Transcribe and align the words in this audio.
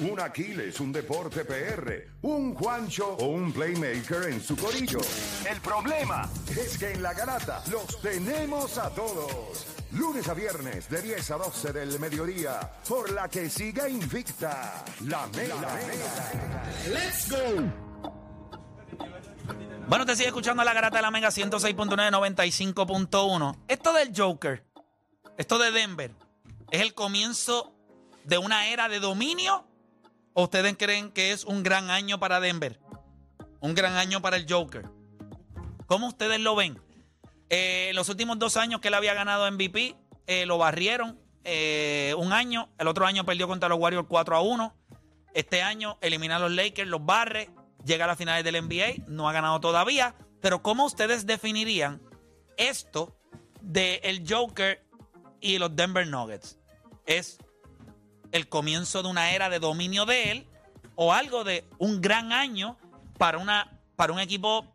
Un 0.00 0.18
Aquiles, 0.18 0.80
un 0.80 0.92
Deporte 0.92 1.44
PR, 1.44 2.08
un 2.22 2.54
Juancho 2.54 3.16
o 3.16 3.26
un 3.26 3.52
Playmaker 3.52 4.30
en 4.30 4.40
su 4.40 4.56
corillo. 4.56 4.98
El 5.46 5.60
problema 5.60 6.26
es 6.48 6.78
que 6.78 6.92
en 6.92 7.02
la 7.02 7.12
garata 7.12 7.62
los 7.70 8.00
tenemos 8.00 8.78
a 8.78 8.88
todos. 8.94 9.66
Lunes 9.92 10.26
a 10.28 10.32
viernes 10.32 10.88
de 10.88 11.02
10 11.02 11.30
a 11.32 11.36
12 11.36 11.72
del 11.74 12.00
mediodía, 12.00 12.60
por 12.88 13.10
la 13.12 13.28
que 13.28 13.50
siga 13.50 13.90
invicta 13.90 14.82
la 15.06 15.26
mega. 15.26 15.78
¡Let's 16.88 17.30
go! 17.30 17.90
Bueno, 19.86 20.06
te 20.06 20.16
sigue 20.16 20.28
escuchando 20.28 20.64
la 20.64 20.72
garata 20.72 20.96
de 20.96 21.02
la 21.02 21.10
Mega 21.10 21.28
106.9, 21.28 22.10
95.1. 22.10 23.58
Esto 23.68 23.92
del 23.92 24.12
Joker, 24.16 24.64
esto 25.36 25.58
de 25.58 25.72
Denver, 25.72 26.14
¿es 26.70 26.80
el 26.80 26.94
comienzo 26.94 27.74
de 28.24 28.38
una 28.38 28.68
era 28.68 28.88
de 28.88 29.00
dominio? 29.00 29.66
¿O 30.32 30.44
ustedes 30.44 30.76
creen 30.78 31.10
que 31.10 31.32
es 31.32 31.44
un 31.44 31.62
gran 31.62 31.90
año 31.90 32.20
para 32.20 32.40
Denver? 32.40 32.78
Un 33.60 33.74
gran 33.74 33.94
año 33.96 34.22
para 34.22 34.36
el 34.36 34.46
Joker. 34.48 34.84
¿Cómo 35.86 36.08
ustedes 36.08 36.40
lo 36.40 36.54
ven? 36.54 36.80
Eh, 37.48 37.90
los 37.94 38.08
últimos 38.08 38.38
dos 38.38 38.56
años 38.56 38.80
que 38.80 38.88
él 38.88 38.94
había 38.94 39.12
ganado 39.12 39.50
MVP, 39.50 39.96
eh, 40.26 40.46
lo 40.46 40.56
barrieron 40.56 41.18
eh, 41.42 42.14
un 42.16 42.32
año. 42.32 42.68
El 42.78 42.86
otro 42.86 43.06
año 43.06 43.24
perdió 43.24 43.48
contra 43.48 43.68
los 43.68 43.78
Warriors 43.78 44.06
4 44.08 44.36
a 44.36 44.40
1. 44.40 44.74
Este 45.34 45.62
año 45.62 45.98
elimina 46.00 46.36
a 46.36 46.38
los 46.38 46.52
Lakers, 46.52 46.88
los 46.88 47.04
barre, 47.04 47.50
llega 47.84 48.04
a 48.04 48.08
las 48.08 48.18
finales 48.18 48.44
del 48.44 48.64
NBA, 48.64 49.04
no 49.08 49.28
ha 49.28 49.32
ganado 49.32 49.60
todavía. 49.60 50.14
Pero 50.40 50.62
¿cómo 50.62 50.84
ustedes 50.84 51.26
definirían 51.26 52.00
esto 52.56 53.16
de 53.60 54.00
el 54.04 54.24
Joker 54.28 54.84
y 55.40 55.58
los 55.58 55.74
Denver 55.74 56.06
Nuggets? 56.06 56.58
¿Es 57.06 57.38
el 58.32 58.48
comienzo 58.48 59.02
de 59.02 59.08
una 59.08 59.32
era 59.32 59.48
de 59.48 59.58
dominio 59.58 60.06
de 60.06 60.30
él 60.30 60.46
o 60.94 61.12
algo 61.12 61.44
de 61.44 61.64
un 61.78 62.00
gran 62.00 62.32
año 62.32 62.76
para, 63.18 63.38
una, 63.38 63.78
para 63.96 64.12
un 64.12 64.20
equipo 64.20 64.66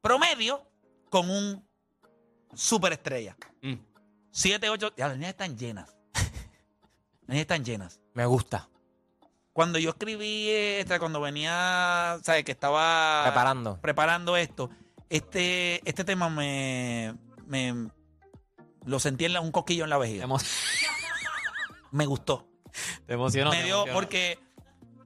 promedio 0.00 0.66
con 1.10 1.30
un 1.30 1.66
superestrella? 2.54 3.36
Mm. 3.62 3.74
7, 4.30 4.68
8, 4.70 4.92
ya 4.96 5.06
las 5.08 5.16
líneas 5.16 5.30
están 5.30 5.56
llenas. 5.56 5.94
Las 6.12 7.28
líneas 7.28 7.42
están 7.42 7.64
llenas. 7.64 8.00
Me 8.14 8.26
gusta. 8.26 8.68
Cuando 9.52 9.78
yo 9.78 9.90
escribí, 9.90 10.50
esta, 10.50 10.98
cuando 10.98 11.20
venía, 11.20 12.18
¿sabes? 12.22 12.44
Que 12.44 12.50
estaba 12.52 13.22
Preparando. 13.24 13.80
preparando 13.80 14.36
esto, 14.36 14.68
este, 15.08 15.80
este 15.88 16.02
tema 16.04 16.28
me, 16.28 17.14
me 17.46 17.88
lo 18.84 18.98
sentí 18.98 19.24
en 19.26 19.32
la- 19.34 19.40
un 19.40 19.52
coquillo 19.52 19.84
en 19.84 19.90
la 19.90 19.98
vejiga. 19.98 20.24
emo- 20.26 20.40
Me 21.92 22.06
gustó. 22.06 22.48
te 23.06 23.14
emocionó. 23.14 23.50
me 23.50 23.56
te 23.58 23.62
dio, 23.64 23.74
emocionó. 23.76 23.94
porque 23.98 24.38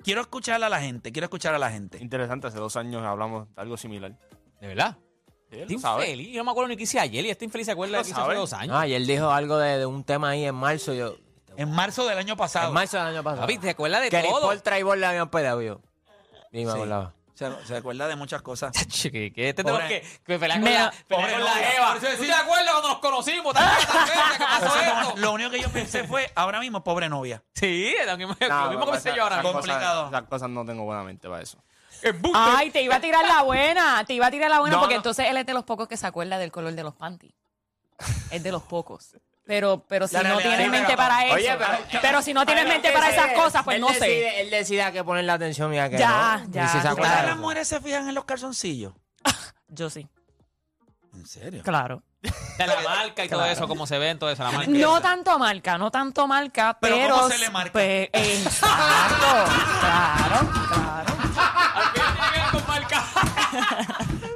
quiero 0.02 0.20
escuchar 0.20 0.62
a 0.62 0.68
la 0.68 0.80
gente, 0.80 1.12
quiero 1.12 1.26
escuchar 1.26 1.54
a 1.54 1.58
la 1.58 1.70
gente. 1.70 1.98
Interesante, 2.02 2.46
hace 2.46 2.58
dos 2.58 2.76
años 2.76 3.02
hablamos 3.04 3.48
de 3.54 3.60
algo 3.62 3.76
similar. 3.76 4.12
¿De 4.60 4.66
verdad? 4.66 4.96
Sí, 5.50 5.54
él 5.56 5.60
Estoy 5.62 5.76
lo 5.76 5.80
sabe. 5.82 6.04
infeliz. 6.10 6.28
Yo 6.32 6.38
no 6.40 6.44
me 6.44 6.50
acuerdo 6.50 6.68
ni 6.68 6.76
qué 6.76 6.82
hice 6.82 7.00
ayer 7.00 7.24
y 7.24 7.30
estoy 7.30 7.46
infeliz 7.46 7.66
se 7.66 7.72
acuerda 7.72 7.92
Lo 7.92 7.98
de 7.98 8.04
que 8.04 8.12
hace 8.12 8.20
sabe. 8.20 8.34
dos 8.34 8.52
años. 8.52 8.76
No, 8.76 8.84
y 8.84 8.92
él 8.94 9.06
dijo 9.06 9.30
algo 9.30 9.56
de, 9.58 9.78
de 9.78 9.86
un 9.86 10.04
tema 10.04 10.30
ahí 10.30 10.44
en 10.44 10.54
marzo. 10.54 10.92
Yo, 10.92 11.14
En 11.56 11.70
marzo 11.70 12.06
del 12.06 12.18
año 12.18 12.36
pasado. 12.36 12.68
en 12.68 12.74
marzo 12.74 12.98
del 12.98 13.06
año 13.06 13.22
pasado. 13.22 13.42
Papi, 13.42 13.58
¿te 13.58 13.70
acuerdas 13.70 14.02
de 14.02 14.10
que 14.10 14.22
ni 14.22 14.28
todo? 14.28 14.42
por 14.42 14.60
Traibor 14.60 14.98
le 14.98 15.06
habían 15.06 15.30
peleado 15.30 15.62
yo. 15.62 15.80
Ni 16.52 16.64
me 16.64 16.70
Sí. 16.72 16.76
acordaba. 16.76 17.14
Se, 17.38 17.66
se 17.66 17.76
acuerda 17.76 18.08
de 18.08 18.16
muchas 18.16 18.42
cosas. 18.42 18.72
Che, 18.88 19.10
que, 19.12 19.48
este 19.50 19.62
Pobre- 19.62 19.86
tengo 19.86 19.88
que, 19.88 20.18
que 20.26 20.38
pelear 20.40 20.58
con 20.58 20.64
Me- 20.68 20.74
la, 20.76 20.90
pelear 20.90 21.04
pobre 21.08 21.32
con 21.34 21.44
la 21.44 21.54
novia. 21.54 21.76
Eva. 21.76 21.86
Por 21.88 21.96
eso 21.98 22.06
¿Tú 22.06 22.12
decir- 22.12 22.26
te 22.26 22.32
acuerdas 22.32 22.70
cuando 22.72 22.88
nos 22.88 22.98
conocimos? 22.98 23.54
¿Te 23.54 23.60
acuerdas 23.60 24.32
que 24.38 24.44
pasó 24.44 24.80
esto? 24.80 24.94
no- 25.14 25.16
lo 25.22 25.32
único 25.32 25.50
que 25.50 25.60
yo 25.60 25.68
pensé 25.70 26.02
fue, 26.04 26.32
ahora 26.34 26.58
mismo, 26.58 26.82
pobre 26.82 27.08
novia. 27.08 27.42
Sí, 27.54 27.94
lo 28.04 28.16
mismo, 28.16 28.32
lo 28.40 28.86
que 28.86 28.90
pensé 28.92 29.14
yo 29.14 29.22
ahora 29.22 29.36
esas 29.36 29.42
cosas- 29.52 29.52
Complicado. 29.52 30.08
Esas 30.08 30.22
cosas 30.22 30.50
no 30.50 30.64
tengo 30.64 30.82
buena 30.84 31.04
mente 31.04 31.28
para 31.28 31.42
eso. 31.42 31.62
Embuste. 32.02 32.38
Ay, 32.40 32.70
te 32.72 32.82
iba 32.82 32.96
a 32.96 33.00
tirar 33.00 33.24
la 33.26 33.42
buena, 33.42 34.04
te 34.04 34.14
iba 34.14 34.26
a 34.26 34.30
tirar 34.32 34.50
la 34.50 34.58
buena 34.60 34.74
No, 34.76 34.80
porque 34.82 34.94
no. 34.94 34.98
entonces 35.00 35.26
él 35.28 35.36
es 35.36 35.46
de 35.46 35.54
los 35.54 35.62
pocos 35.64 35.86
que 35.86 35.96
se 35.96 36.06
acuerda 36.08 36.38
del 36.38 36.50
color 36.50 36.72
de 36.72 36.82
los 36.82 36.94
panties. 36.94 37.34
Es 38.30 38.42
de 38.42 38.50
los 38.52 38.62
pocos. 38.64 39.16
Pero, 39.48 39.82
pero 39.88 40.06
si 40.06 40.14
no 40.16 40.36
tienes 40.38 40.60
es 40.60 40.70
mente 40.70 40.96
para 40.96 41.24
eso, 41.24 41.34
Oye, 41.34 41.56
pero, 41.58 42.00
pero- 42.02 42.22
si 42.22 42.32
no 42.34 42.44
tienes 42.46 42.64
Pero 42.64 42.74
mente 42.74 42.92
para 42.92 43.08
esas 43.10 43.32
cosas, 43.32 43.64
pues 43.64 43.76
él 43.76 43.80
no 43.80 43.88
sé. 43.88 44.42
Él 44.42 44.50
decide 44.50 44.82
a 44.82 44.92
qué 44.92 45.02
poner 45.02 45.24
la 45.24 45.32
atención 45.34 45.72
y 45.74 45.78
a 45.80 45.88
qué 45.88 45.98
Ya, 45.98 46.42
no. 46.44 46.52
ya. 46.52 46.64
Y 46.64 46.66
si 46.68 46.72
se 46.74 46.80
Claro. 46.82 46.90
acuerda 46.92 47.08
¿Ustedes 47.10 47.22
de 47.22 47.26
las 47.32 47.36
mujeres 47.38 47.66
se 47.68 47.80
fijan 47.80 48.08
en 48.08 48.14
los 48.14 48.24
calzoncillos? 48.26 48.92
Yo 49.68 49.88
sí, 49.90 50.06
¿En 51.14 51.26
serio? 51.26 51.62
claro. 51.64 52.02
De 52.20 52.66
la 52.66 52.80
marca 52.82 53.24
y 53.24 53.28
todo 53.28 53.44
eso, 53.46 53.66
cómo 53.68 53.86
se 53.86 53.96
ven, 53.98 54.18
todo 54.18 54.28
eso. 54.30 54.42
La 54.44 54.50
marca. 54.50 54.70
No 54.70 55.00
tanto 55.00 55.38
marca, 55.38 55.78
no 55.78 55.90
tanto 55.90 56.26
marca, 56.26 56.76
Pero 56.80 56.96
pero... 56.96 57.14
¿cómo 57.14 57.28
se 57.30 57.38
le 57.38 57.48
marca? 57.50 57.72
pues, 57.72 58.08
exacto, 58.12 59.52
claro, 59.80 60.50
claro. 60.68 61.16
Al 62.44 62.50
con 62.50 62.66
marca. 62.66 63.04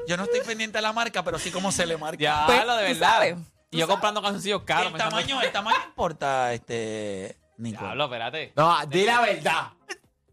Yo 0.07 0.17
no 0.17 0.25
estoy 0.25 0.41
pendiente 0.41 0.79
de 0.79 0.83
la 0.83 0.93
marca, 0.93 1.23
pero 1.23 1.39
sí 1.39 1.51
cómo 1.51 1.71
se 1.73 1.85
le 1.87 1.97
marca. 1.97 2.19
Ya, 2.23 2.47
Pues, 2.47 2.65
lo 2.65 2.77
de 2.77 2.85
verdad. 2.95 3.37
Sabes, 3.73 3.77
Y 3.77 3.79
yo 3.79 3.89
comprando 3.89 4.23
calzoncillos 4.23 4.63
caros. 4.63 4.87
el 4.87 4.93
pensando- 4.93 5.17
tamaño, 5.17 5.41
el 5.43 5.53
tamaño 5.53 5.77
importa, 5.87 6.53
este, 6.53 7.37
Nico. 7.57 7.85
Diablo, 7.85 8.05
espérate. 8.05 8.53
No, 8.57 8.77
di 8.87 9.05
la 9.05 9.21
verdad. 9.21 9.69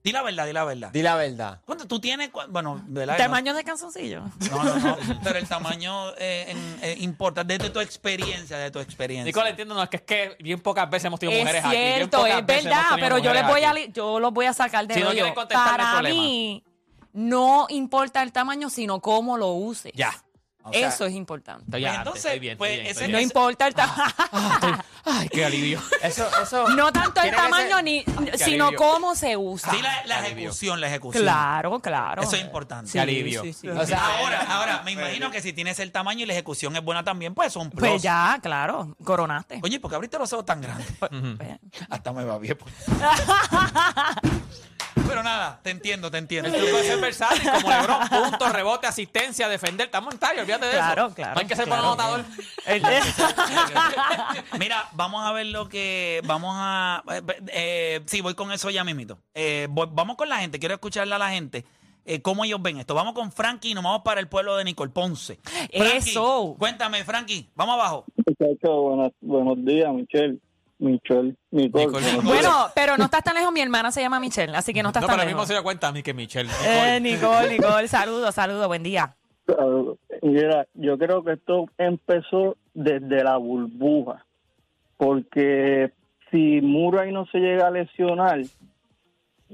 Di 0.02 0.14
la 0.14 0.22
verdad, 0.24 0.46
di 0.48 0.54
la 0.54 0.64
verdad. 0.64 0.92
Di 0.92 1.02
la 1.02 1.16
verdad. 1.18 1.62
¿Cuánto 1.66 1.86
tú 1.86 2.00
tienes? 2.00 2.32
Bueno, 2.48 2.82
¿verdad? 2.88 3.18
¿Tamaño 3.18 3.54
de 3.54 3.66
calzoncillo? 3.66 4.22
No, 4.50 4.64
no, 4.64 4.76
no. 4.80 4.98
Pero 5.24 5.38
el 5.38 5.46
tamaño 5.48 6.12
eh, 6.18 6.46
en- 6.48 6.80
eh, 6.82 6.96
importa 7.02 7.44
desde 7.44 7.70
tu 7.70 7.82
experiencia, 7.82 8.58
de 8.58 8.72
tu 8.72 8.80
experiencia. 8.80 9.26
Nicole, 9.26 9.50
entiendo, 9.50 9.76
no, 9.76 9.84
es 9.84 9.90
que 9.90 9.98
es 9.98 10.04
que 10.04 10.38
bien 10.40 10.62
pocas 10.62 10.90
veces 10.90 11.06
hemos 11.08 11.20
tenido 11.20 11.38
Es 11.38 11.44
mujeres 11.44 11.66
aquí. 11.66 11.76
bien 11.76 11.94
cierto, 11.96 12.18
pocas 12.20 12.40
es 12.40 12.46
veces 12.46 12.66
hemos 12.66 12.76
verdad, 12.78 12.90
tenido 12.96 13.06
pero 13.10 13.18
yo 13.20 13.34
les 13.34 13.46
voy 13.48 13.64
a 13.64 13.70
aquí. 13.72 13.80
li- 13.88 13.92
yo 13.94 14.20
los 14.22 14.34
voy 14.34 14.46
a 14.46 14.54
sacar 14.54 14.88
de 14.88 14.94
Si 14.94 15.00
no 15.02 15.08
rollo. 15.08 15.18
quieren 15.34 15.48
Para 15.50 15.92
problema. 15.92 16.16
mí 16.22 16.64
no 17.12 17.66
importa 17.70 18.24
el 18.24 18.32
tamaño, 18.32 18.70
sino 18.70 19.02
cómo 19.02 19.38
lo 19.38 19.50
uses. 19.50 19.92
Ya. 19.96 20.14
O 20.62 20.74
sea, 20.74 20.90
Eso 20.90 21.06
es 21.06 21.14
importante. 21.14 21.64
Estoy 21.66 21.82
Pues 21.82 21.96
entonces, 21.96 22.26
estoy 22.26 22.40
bien, 22.40 22.58
pues, 22.58 22.72
estoy 22.72 22.82
bien, 22.84 22.92
ese 22.92 23.00
estoy 23.00 23.12
No 23.14 23.18
bien. 23.18 23.28
importa 23.30 23.68
el 23.68 23.74
tamaño. 23.74 24.84
Ay, 25.06 25.30
qué 25.30 25.46
alivio. 25.46 25.82
Eso, 26.04 26.28
eso. 26.44 26.68
no 26.70 26.92
tanto 26.92 27.22
el 27.22 27.30
Tiene 27.30 27.38
que 27.38 27.44
tamaño, 27.44 27.76
ser- 27.78 27.84
ni, 27.84 28.04
qué 28.04 28.38
sino 28.38 28.68
alivio. 28.68 28.78
cómo 28.78 29.16
se 29.16 29.38
usa. 29.38 29.72
Sí, 29.72 29.82
la, 29.82 30.06
la 30.06 30.28
ejecución, 30.28 30.82
la 30.82 30.88
ejecución. 30.88 31.24
Claro, 31.24 31.80
claro. 31.80 32.22
Eso 32.22 32.36
es 32.36 32.42
importante. 32.42 32.92
Qué 32.92 33.00
alivio. 33.00 33.42
sí, 33.42 33.54
sí. 33.54 33.70
O 33.70 33.86
sea, 33.86 34.06
Ahora, 34.20 34.42
ahora, 34.50 34.82
me 34.84 34.92
imagino 34.92 35.32
que 35.32 35.42
si 35.42 35.54
tienes 35.54 35.80
el 35.80 35.92
tamaño 35.94 36.24
y 36.24 36.26
la 36.28 36.34
ejecución 36.34 36.76
es 36.76 36.84
buena 36.84 37.04
también, 37.04 37.34
pues 37.34 37.54
son 37.54 37.70
plus. 37.70 37.80
Pues 37.80 38.02
ya, 38.04 38.38
claro, 38.44 38.96
coronaste. 39.04 39.62
Oye, 39.64 39.80
porque 39.80 39.96
abriste 39.96 40.20
los 40.20 40.32
ojos 40.34 40.46
tan 40.46 40.62
grandes. 40.62 40.88
Pues, 41.00 41.10
Hasta 41.90 42.12
me 42.14 42.26
va 42.26 42.38
bien. 42.38 42.58
Pero 45.08 45.24
nada, 45.24 45.60
te 45.64 45.70
entiendo, 45.72 46.10
te 46.12 46.18
entiendo. 46.18 46.50
El 46.50 46.56
truco 46.62 46.78
es 46.78 46.86
ser 46.88 47.00
versátil, 47.00 47.50
como 47.52 47.70
Lebron. 47.70 48.10
Punto, 48.10 48.50
rebote, 48.50 48.88
asistencia, 48.88 49.48
defender. 49.50 49.86
Estamos 49.88 50.14
en 50.14 50.20
tallo, 50.20 50.42
olvídate 50.42 50.66
de 50.68 50.72
Claro, 50.74 51.06
eso. 51.08 51.16
claro, 51.16 51.34
No 51.36 51.40
hay 51.42 51.48
que 51.48 51.56
ser 51.56 51.66
claro. 51.66 51.96
buen 51.96 52.00
anotador. 52.00 52.26
Mira, 54.60 54.90
vamos 54.94 55.26
a 55.26 55.32
ver 55.32 55.48
lo 55.48 55.68
que. 55.70 56.22
Vamos 56.26 56.54
a. 56.58 57.04
Eh, 57.12 57.22
eh, 57.54 58.02
sí, 58.06 58.22
voy 58.22 58.36
con 58.36 58.52
eso 58.52 58.70
ya 58.70 58.84
mismito. 58.84 59.20
Eh, 59.34 59.68
voy- 59.70 59.90
vamos 59.92 60.16
con 60.16 60.30
la 60.30 60.38
gente. 60.40 60.60
Quiero 60.60 60.76
escucharle 60.76 61.16
a 61.16 61.18
la 61.18 61.30
gente 61.32 61.66
eh, 62.06 62.22
cómo 62.22 62.46
ellos 62.46 62.62
ven 62.62 62.78
esto. 62.80 62.94
Vamos 62.96 63.14
con 63.14 63.32
Frankie 63.32 63.72
y 63.72 63.74
nos 63.74 63.84
vamos 63.84 64.02
para 64.04 64.20
el 64.20 64.28
pueblo 64.28 64.56
de 64.58 64.64
Nicole 64.64 64.92
Ponce. 64.92 65.40
Frankie, 65.44 65.98
Eso. 66.10 66.56
Cuéntame, 66.58 67.04
Frankie. 67.04 67.50
Vamos 67.56 67.76
abajo. 67.76 68.06
Muchachos, 68.26 68.60
buenos, 68.82 69.12
buenos 69.22 69.66
días, 69.66 69.92
Michelle. 69.94 70.38
Michelle, 70.80 71.36
Nicole. 71.52 71.88
Bueno, 72.24 72.50
pero 72.74 72.98
no 72.98 73.06
estás 73.06 73.24
tan 73.24 73.36
lejos. 73.36 73.52
Mi 73.52 73.62
hermana 73.62 73.92
se 73.92 74.02
llama 74.02 74.20
Michelle, 74.20 74.56
así 74.56 74.74
que 74.74 74.82
no 74.82 74.90
estás 74.90 75.02
No, 75.02 75.08
tan 75.08 75.18
pero 75.18 75.26
mismo 75.28 75.40
lejos. 75.40 75.48
se 75.48 75.54
dio 75.54 75.64
cuenta 75.64 75.90
a 75.90 75.92
mí 75.92 76.02
que 76.02 76.14
Michelle. 76.14 76.50
Eh, 76.66 77.00
Nicole, 77.02 77.50
Nicole, 77.50 77.88
saludos, 77.88 78.34
saludos, 78.34 78.68
buen 78.68 78.84
día. 78.84 79.16
Mira, 80.22 80.68
yo 80.76 80.98
creo 80.98 81.24
que 81.24 81.34
esto 81.34 81.66
empezó 81.78 82.56
desde 82.74 83.24
la 83.24 83.38
burbuja, 83.38 84.26
porque 84.98 85.92
si 86.32 86.62
Murray 86.62 87.12
no 87.12 87.26
se 87.28 87.40
llega 87.40 87.68
a 87.68 87.72
lesionar, 87.72 88.42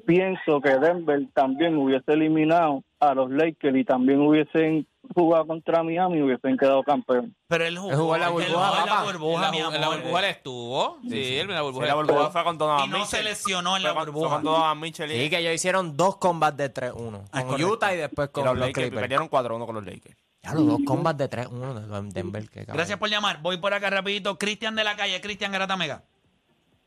pienso 0.05 0.61
que 0.61 0.77
Denver 0.77 1.21
también 1.33 1.77
hubiese 1.77 2.11
eliminado 2.13 2.83
a 2.99 3.13
los 3.13 3.31
Lakers 3.31 3.77
y 3.77 3.83
también 3.85 4.19
hubiesen 4.21 4.85
jugado 5.13 5.47
contra 5.47 5.83
Miami 5.83 6.21
hubiesen 6.21 6.57
quedado 6.57 6.83
campeón. 6.83 7.35
Pero 7.47 7.65
él 7.65 7.77
jugó, 7.77 7.91
Él 7.91 7.97
jugó 7.97 8.15
en 8.15 8.21
la 8.21 8.27
él 8.27 8.33
burbuja, 8.33 8.67
jugó 8.69 8.81
en 8.81 8.89
la 8.89 9.03
burbuja, 9.03 9.45
en 9.45 9.51
mi 9.51 9.59
la, 9.59 9.65
en 9.67 10.01
burbuja 10.01 10.19
él 10.19 10.25
estuvo. 10.25 10.97
Sí, 11.09 11.37
él 11.37 11.49
en 11.49 11.55
la 11.55 11.61
burbuja. 11.61 11.85
Sí, 11.85 11.89
la 11.89 11.95
burbuja 11.95 12.29
fue 12.31 12.43
con 12.43 12.57
Donovan 12.57 12.85
Y 12.85 12.87
no 12.89 12.99
Mitchell. 12.99 13.17
se 13.19 13.23
lesionó 13.23 13.77
en 13.77 13.83
la 13.83 13.91
burbuja. 13.93 14.27
Fue 14.29 14.35
con 14.37 14.43
Donovan 14.45 14.79
Mitchell 14.79 15.11
y, 15.11 15.15
Sí, 15.23 15.29
que 15.29 15.37
ellos 15.39 15.53
hicieron 15.53 15.95
dos 15.97 16.17
combats 16.17 16.57
de 16.57 16.73
3-1. 16.73 17.21
Ah, 17.31 17.41
Con 17.41 17.49
correcto. 17.51 17.73
Utah 17.73 17.93
y 17.93 17.97
después 17.97 18.29
y 18.29 18.31
con 18.31 18.45
los 18.45 18.53
los, 18.53 18.59
Lakers. 18.67 18.73
Clippers. 18.87 19.01
Perdieron 19.01 19.29
4-1 19.29 19.65
con 19.65 19.75
los 19.75 19.85
Lakers. 19.85 20.15
Ya 20.43 20.53
los 20.53 20.67
dos 20.67 20.79
combats 20.85 21.17
de 21.17 21.29
3-1 21.29 22.03
de 22.03 22.11
Denver. 22.13 22.49
que. 22.49 22.65
Gracias 22.65 22.99
por 22.99 23.09
llamar. 23.09 23.41
Voy 23.41 23.57
por 23.57 23.73
acá 23.73 23.89
rapidito. 23.89 24.37
Cristian 24.37 24.75
de 24.75 24.83
la 24.83 24.95
calle. 24.95 25.19
Cristian 25.21 25.51
Garata 25.51 25.75
Mega. 25.75 26.03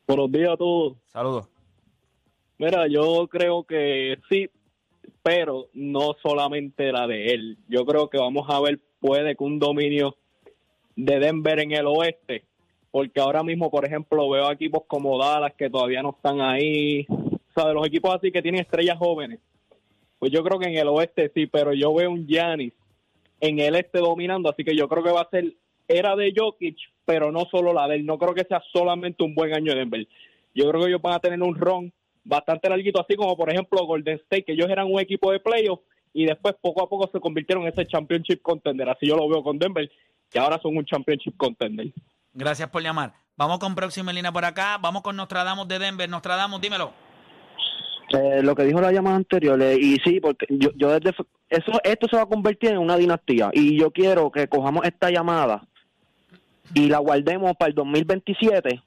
Buenos 0.07 0.31
días 0.31 0.51
a 0.53 0.57
todos. 0.57 0.93
Saludos. 1.07 1.47
Mira, 2.57 2.87
yo 2.87 3.27
creo 3.29 3.63
que 3.63 4.17
sí, 4.29 4.49
pero 5.23 5.67
no 5.73 6.15
solamente 6.21 6.91
la 6.91 7.07
de 7.07 7.27
él. 7.27 7.57
Yo 7.67 7.85
creo 7.85 8.09
que 8.09 8.17
vamos 8.17 8.49
a 8.49 8.59
ver, 8.61 8.79
puede 8.99 9.35
que 9.35 9.43
un 9.43 9.59
dominio 9.59 10.15
de 10.95 11.19
Denver 11.19 11.59
en 11.59 11.71
el 11.71 11.87
oeste, 11.87 12.43
porque 12.91 13.19
ahora 13.19 13.43
mismo, 13.43 13.69
por 13.69 13.85
ejemplo, 13.85 14.29
veo 14.29 14.51
equipos 14.51 14.83
como 14.87 15.17
Dallas 15.17 15.53
que 15.57 15.69
todavía 15.69 16.01
no 16.01 16.11
están 16.11 16.41
ahí, 16.41 17.05
o 17.09 17.53
sea, 17.53 17.67
de 17.67 17.73
los 17.73 17.87
equipos 17.87 18.15
así 18.15 18.31
que 18.31 18.41
tienen 18.41 18.61
estrellas 18.61 18.97
jóvenes. 18.97 19.39
Pues 20.17 20.31
yo 20.31 20.43
creo 20.43 20.59
que 20.59 20.67
en 20.67 20.77
el 20.77 20.87
oeste 20.87 21.31
sí, 21.33 21.47
pero 21.47 21.73
yo 21.73 21.93
veo 21.93 22.11
un 22.11 22.27
Giannis 22.27 22.73
en 23.39 23.59
el 23.59 23.75
este 23.75 23.99
dominando, 23.99 24.49
así 24.49 24.63
que 24.63 24.75
yo 24.75 24.89
creo 24.89 25.03
que 25.03 25.11
va 25.11 25.21
a 25.21 25.29
ser 25.29 25.53
era 25.89 26.15
de 26.15 26.31
Jokic, 26.35 26.77
pero 27.03 27.31
no 27.31 27.45
solo 27.49 27.73
la 27.73 27.87
de 27.87 27.95
él. 27.95 28.05
No 28.05 28.17
creo 28.17 28.33
que 28.33 28.45
sea 28.45 28.61
solamente 28.71 29.23
un 29.23 29.33
buen 29.33 29.53
año 29.53 29.73
de 29.73 29.79
Denver. 29.79 30.07
Yo 30.53 30.69
creo 30.69 30.81
que 30.81 30.89
ellos 30.89 31.01
van 31.01 31.15
a 31.15 31.19
tener 31.19 31.41
un 31.41 31.55
ron 31.55 31.91
bastante 32.23 32.69
larguito, 32.69 33.01
así 33.01 33.15
como 33.15 33.35
por 33.35 33.49
ejemplo 33.49 33.85
Golden 33.85 34.15
State, 34.15 34.43
que 34.43 34.53
ellos 34.53 34.69
eran 34.69 34.91
un 34.91 34.99
equipo 34.99 35.31
de 35.31 35.39
playoffs 35.39 35.83
y 36.13 36.25
después 36.25 36.55
poco 36.61 36.83
a 36.83 36.89
poco 36.89 37.09
se 37.11 37.19
convirtieron 37.19 37.63
en 37.63 37.73
ese 37.73 37.85
championship 37.85 38.41
contender. 38.41 38.89
Así 38.89 39.07
yo 39.07 39.15
lo 39.15 39.27
veo 39.29 39.43
con 39.43 39.59
Denver, 39.59 39.89
que 40.29 40.39
ahora 40.39 40.59
son 40.61 40.77
un 40.77 40.85
championship 40.85 41.37
contender. 41.37 41.91
Gracias 42.33 42.69
por 42.69 42.81
llamar. 42.81 43.13
Vamos 43.35 43.59
con 43.59 43.75
próxima 43.75 44.11
línea 44.11 44.31
por 44.31 44.45
acá. 44.45 44.77
Vamos 44.79 45.01
con 45.01 45.15
Nostradamus 45.15 45.67
de 45.67 45.79
Denver. 45.79 46.09
Nostradamus, 46.09 46.61
dímelo. 46.61 46.93
Eh, 48.11 48.41
lo 48.41 48.55
que 48.55 48.63
dijo 48.63 48.81
la 48.81 48.91
llamada 48.91 49.17
anterior, 49.17 49.61
eh, 49.61 49.77
y 49.79 49.97
sí, 49.97 50.19
porque 50.19 50.47
yo, 50.49 50.71
yo 50.75 50.89
desde 50.89 51.11
eso, 51.49 51.79
esto 51.83 52.07
se 52.09 52.15
va 52.15 52.23
a 52.23 52.25
convertir 52.25 52.71
en 52.71 52.79
una 52.79 52.97
dinastía 52.97 53.51
y 53.53 53.79
yo 53.79 53.91
quiero 53.91 54.31
que 54.31 54.47
cojamos 54.47 54.83
esta 54.85 55.11
llamada 55.11 55.67
y 56.73 56.89
la 56.89 56.97
guardemos 56.97 57.55
para 57.55 57.69
el 57.69 57.75
2027. 57.75 58.81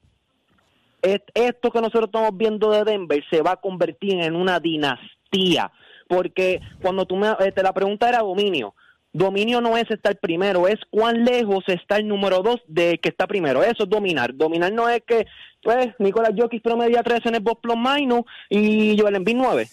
Esto 1.02 1.70
que 1.70 1.80
nosotros 1.80 2.06
estamos 2.06 2.36
viendo 2.36 2.70
de 2.70 2.84
Denver 2.84 3.22
se 3.28 3.42
va 3.42 3.52
a 3.52 3.60
convertir 3.60 4.20
en 4.20 4.36
una 4.36 4.60
dinastía, 4.60 5.72
porque 6.08 6.60
cuando 6.80 7.06
tú 7.06 7.16
me, 7.16 7.28
este, 7.40 7.62
la 7.62 7.72
pregunta 7.72 8.08
era 8.08 8.20
dominio. 8.20 8.74
Dominio 9.12 9.60
no 9.60 9.76
es 9.76 9.90
estar 9.90 10.16
primero, 10.16 10.66
es 10.68 10.78
cuán 10.88 11.24
lejos 11.24 11.64
está 11.66 11.96
el 11.96 12.08
número 12.08 12.38
dos 12.38 12.60
de 12.66 12.98
que 12.98 13.10
está 13.10 13.26
primero. 13.26 13.62
Eso 13.62 13.82
es 13.82 13.90
dominar. 13.90 14.34
Dominar 14.34 14.72
no 14.72 14.88
es 14.88 15.02
que, 15.06 15.26
pues, 15.62 15.88
Nicolás 15.98 16.32
Jokic 16.36 16.62
promedia 16.62 17.02
13 17.02 17.28
en 17.28 17.34
el 17.34 17.42
Box 17.42 17.60
Plus 17.60 17.76
Minus 17.76 18.22
y 18.48 18.98
Joel 18.98 19.16
Embiid 19.16 19.36
9. 19.36 19.68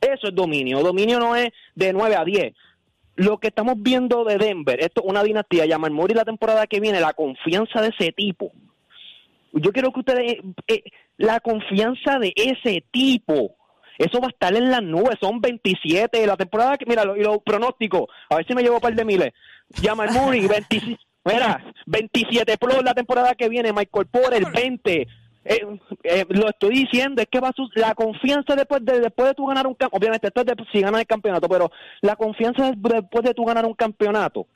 Eso 0.00 0.28
es 0.28 0.34
dominio. 0.34 0.80
Dominio 0.82 1.18
no 1.18 1.36
es 1.36 1.52
de 1.74 1.92
9 1.92 2.16
a 2.16 2.24
10. 2.24 2.54
Lo 3.16 3.38
que 3.38 3.48
estamos 3.48 3.76
viendo 3.78 4.24
de 4.24 4.36
Denver, 4.36 4.80
esto 4.80 5.02
es 5.02 5.08
una 5.08 5.22
dinastía. 5.22 5.64
Jamal 5.66 5.90
Murray 5.90 6.14
la 6.14 6.24
temporada 6.24 6.66
que 6.66 6.80
viene, 6.80 7.00
la 7.00 7.14
confianza 7.14 7.80
de 7.80 7.88
ese 7.96 8.12
tipo. 8.12 8.52
Yo 9.52 9.72
quiero 9.72 9.92
que 9.92 10.00
ustedes, 10.00 10.36
eh, 10.66 10.82
la 11.18 11.40
confianza 11.40 12.18
de 12.18 12.32
ese 12.36 12.84
tipo, 12.90 13.56
eso 13.98 14.20
va 14.20 14.28
a 14.28 14.30
estar 14.30 14.54
en 14.56 14.70
las 14.70 14.82
nubes, 14.82 15.16
son 15.20 15.40
27. 15.40 16.26
La 16.26 16.36
temporada 16.36 16.76
que, 16.78 16.86
mira, 16.86 17.04
lo- 17.04 17.16
y 17.16 17.22
los 17.22 17.38
pronósticos, 17.44 18.04
a 18.30 18.36
ver 18.36 18.46
si 18.46 18.54
me 18.54 18.62
llevo 18.62 18.76
un 18.76 18.80
par 18.80 18.94
de 18.94 19.04
miles. 19.04 19.32
Jamal 19.82 20.10
Murray, 20.12 20.40
27, 20.48 20.98
mira, 21.24 21.64
27 21.86 22.56
plus 22.58 22.82
la 22.82 22.94
temporada 22.94 23.34
que 23.34 23.48
viene, 23.48 23.72
Michael 23.72 24.06
Porter, 24.06 24.42
20. 24.52 25.06
Eh, 25.44 25.66
eh, 26.04 26.24
lo 26.28 26.48
estoy 26.48 26.70
diciendo, 26.84 27.20
es 27.20 27.26
que 27.28 27.40
va 27.40 27.48
a 27.48 27.52
su- 27.52 27.68
la 27.74 27.94
confianza 27.94 28.54
después 28.54 28.84
de 28.84 29.00
después 29.00 29.28
de 29.28 29.34
tú 29.34 29.46
ganar 29.46 29.66
un 29.66 29.74
campeonato, 29.74 29.96
obviamente 29.98 30.28
esto 30.28 30.40
es 30.42 30.46
de, 30.46 30.54
si 30.72 30.80
ganas 30.80 31.00
el 31.00 31.06
campeonato, 31.06 31.48
pero 31.48 31.70
la 32.00 32.14
confianza 32.16 32.70
de- 32.70 32.76
después 32.76 33.24
de 33.24 33.34
tú 33.34 33.44
ganar 33.44 33.66
un 33.66 33.74
campeonato 33.74 34.46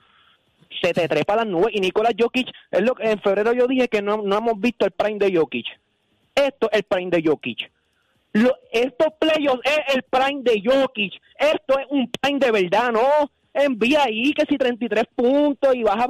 se 0.82 0.92
te 0.92 1.08
trepa 1.08 1.36
las 1.36 1.46
nubes 1.46 1.74
y 1.74 1.80
Nicolás 1.80 2.14
Jokic, 2.18 2.48
es 2.70 2.80
lo 2.82 2.94
que 2.94 3.10
en 3.10 3.20
febrero 3.20 3.52
yo 3.52 3.66
dije 3.66 3.88
que 3.88 4.02
no, 4.02 4.18
no 4.22 4.38
hemos 4.38 4.60
visto 4.60 4.84
el 4.86 4.92
prime 4.92 5.18
de 5.18 5.36
Jokic. 5.36 5.66
Esto 6.34 6.68
es 6.70 6.78
el 6.78 6.82
prime 6.84 7.10
de 7.10 7.22
Jokic. 7.28 7.70
Lo- 8.32 8.56
estos 8.70 9.08
playoffs 9.18 9.62
es 9.64 9.94
el 9.94 10.02
prime 10.02 10.42
de 10.42 10.62
Jokic. 10.64 11.14
Esto 11.38 11.78
es 11.78 11.86
un 11.90 12.10
prime 12.10 12.38
de 12.38 12.50
verdad, 12.50 12.92
¿no? 12.92 13.30
Envía 13.54 14.02
ahí 14.04 14.34
que 14.34 14.44
si 14.46 14.58
33 14.58 15.04
puntos 15.14 15.74
y 15.74 15.82
vas 15.82 15.96
a. 15.96 16.06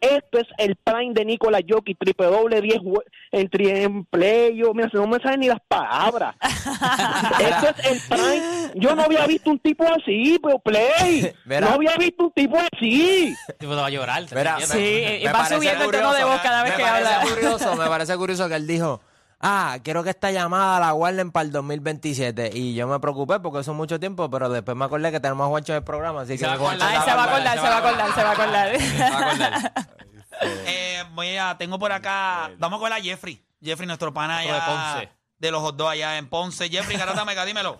Esto 0.00 0.38
es 0.38 0.46
el 0.58 0.76
prime 0.76 1.12
de 1.14 1.24
Nicolás 1.24 1.62
Jokic, 1.68 1.98
triple 1.98 2.26
doble, 2.26 2.60
10 2.60 2.76
jue- 2.78 3.04
en, 3.32 3.50
tri- 3.50 3.68
en 3.84 4.04
playoffs. 4.06 4.74
Mira, 4.74 4.88
no 4.94 5.06
me 5.06 5.18
salen 5.18 5.40
ni 5.40 5.48
las 5.48 5.60
palabras. 5.68 6.34
Esto 6.42 7.68
es 7.76 7.86
el 7.92 8.00
prime. 8.08 8.70
Yo 8.76 8.94
no 8.94 9.02
había 9.02 9.26
visto 9.26 9.50
un 9.50 9.58
tipo 9.58 9.84
así, 9.86 10.38
pero 10.42 10.58
play. 10.58 11.32
No 11.60 11.68
había 11.70 11.96
visto 11.96 12.24
un 12.24 12.32
tipo 12.32 12.56
así. 12.72 13.34
Tipo, 13.58 13.72
te 13.74 13.80
va 13.80 13.86
a 13.86 13.90
llorar. 13.90 14.24
¿te 14.24 14.34
entiendes? 14.38 14.68
Sí, 14.68 14.78
me 14.78 15.18
y 15.18 15.24
va 15.26 15.32
parece 15.32 15.54
subiendo 15.56 15.84
el 15.84 15.90
tono 15.90 16.12
de 16.14 16.24
voz 16.24 16.40
cada 16.40 16.62
vez 16.62 16.72
me 16.72 16.76
que 16.78 16.82
parece 16.82 17.08
habla. 17.14 17.30
curioso, 17.34 17.76
me 17.76 17.86
parece 17.86 18.16
curioso 18.16 18.48
que 18.48 18.54
él 18.54 18.66
dijo, 18.66 19.00
ah, 19.40 19.78
quiero 19.82 20.02
que 20.04 20.10
esta 20.10 20.30
llamada 20.30 20.80
la 20.80 20.92
guarden 20.92 21.30
para 21.30 21.44
el 21.44 21.52
2027. 21.52 22.50
Y 22.54 22.74
yo 22.74 22.86
me 22.86 23.00
preocupé 23.00 23.40
porque 23.40 23.60
eso 23.60 23.72
es 23.72 23.76
mucho 23.76 23.98
tiempo, 24.00 24.30
pero 24.30 24.48
después 24.48 24.76
me 24.76 24.84
acordé 24.84 25.10
que 25.10 25.20
tenemos 25.20 25.46
a 25.46 25.48
Juancho 25.48 25.72
en 25.72 25.78
el 25.78 25.84
programa, 25.84 26.22
así 26.22 26.38
Se 26.38 26.44
que... 26.44 26.46
va 26.46 26.52
a 26.52 26.54
acordar, 26.56 26.78
Ay, 26.82 27.00
se 27.04 27.14
va 27.14 27.22
a 27.22 27.26
acordar, 27.26 27.58
se 27.58 27.62
va 27.62 27.74
a 27.74 27.78
acordar, 27.78 28.14
se 28.14 28.22
va 28.22 28.28
a 28.28 28.32
acordar. 28.32 28.80
Se 28.80 28.98
va 28.98 29.16
a 29.16 29.18
acordar. 29.20 29.72
Eh, 30.42 31.04
voy 31.12 31.36
a, 31.36 31.58
tengo 31.58 31.78
por 31.78 31.92
acá. 31.92 32.50
Vamos 32.58 32.80
con 32.80 32.88
la 32.88 32.96
Jeffrey. 32.98 33.44
Jeffrey, 33.62 33.86
nuestro 33.86 34.14
pana 34.14 34.38
allá. 34.38 34.54
de 34.54 34.60
Ponce. 34.62 35.12
de 35.38 35.50
los 35.50 35.76
dogs 35.76 35.92
allá 35.92 36.16
en 36.16 36.30
Ponce. 36.30 36.70
Jeffrey, 36.70 36.96
Garata 36.96 37.26
Mega, 37.26 37.44
dímelo. 37.44 37.78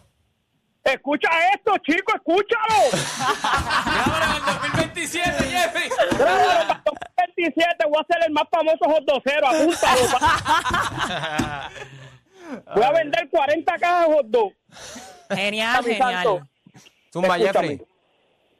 Escucha 0.84 1.28
esto, 1.54 1.72
chico, 1.78 2.12
escúchalo. 2.14 2.90
Llámalo 3.86 4.24
en 4.24 4.32
el 4.36 4.44
2027, 4.44 5.44
Jeffrey. 5.44 5.90
27 7.40 7.84
voy 7.88 8.00
a 8.02 8.06
ser 8.12 8.22
el 8.26 8.32
más 8.32 8.44
famoso 8.50 8.84
hot 8.84 9.04
docero, 9.04 9.46
apúntalo. 9.46 10.00
Voy 12.74 12.82
a 12.82 12.92
vender 12.92 13.28
40 13.30 13.78
cajas 13.78 14.08
de 14.08 14.14
hot 14.14 14.26
dog. 14.26 14.52
Genial, 15.30 15.84
Mi 15.86 15.94
santo. 15.94 16.40
genial. 16.40 16.48
Zumba, 17.12 17.36
Escúchame. 17.36 17.68
Jeffrey. 17.68 17.86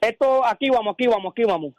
Esto, 0.01 0.47
aquí 0.47 0.71
vamos, 0.71 0.95
aquí 0.95 1.07
vamos, 1.09 1.33
aquí 1.33 1.45
vamos. 1.45 1.75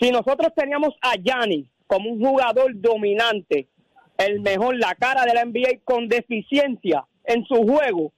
Si 0.00 0.10
nosotros 0.10 0.52
teníamos 0.56 0.94
a 1.02 1.14
Gianni 1.16 1.68
como 1.86 2.10
un 2.10 2.18
jugador 2.24 2.72
dominante, 2.74 3.68
el 4.16 4.40
mejor, 4.40 4.76
la 4.78 4.94
cara 4.94 5.24
de 5.24 5.34
la 5.34 5.44
NBA 5.44 5.80
con 5.84 6.08
deficiencia 6.08 7.04
en 7.24 7.44
su 7.44 7.56
juego, 7.56 8.12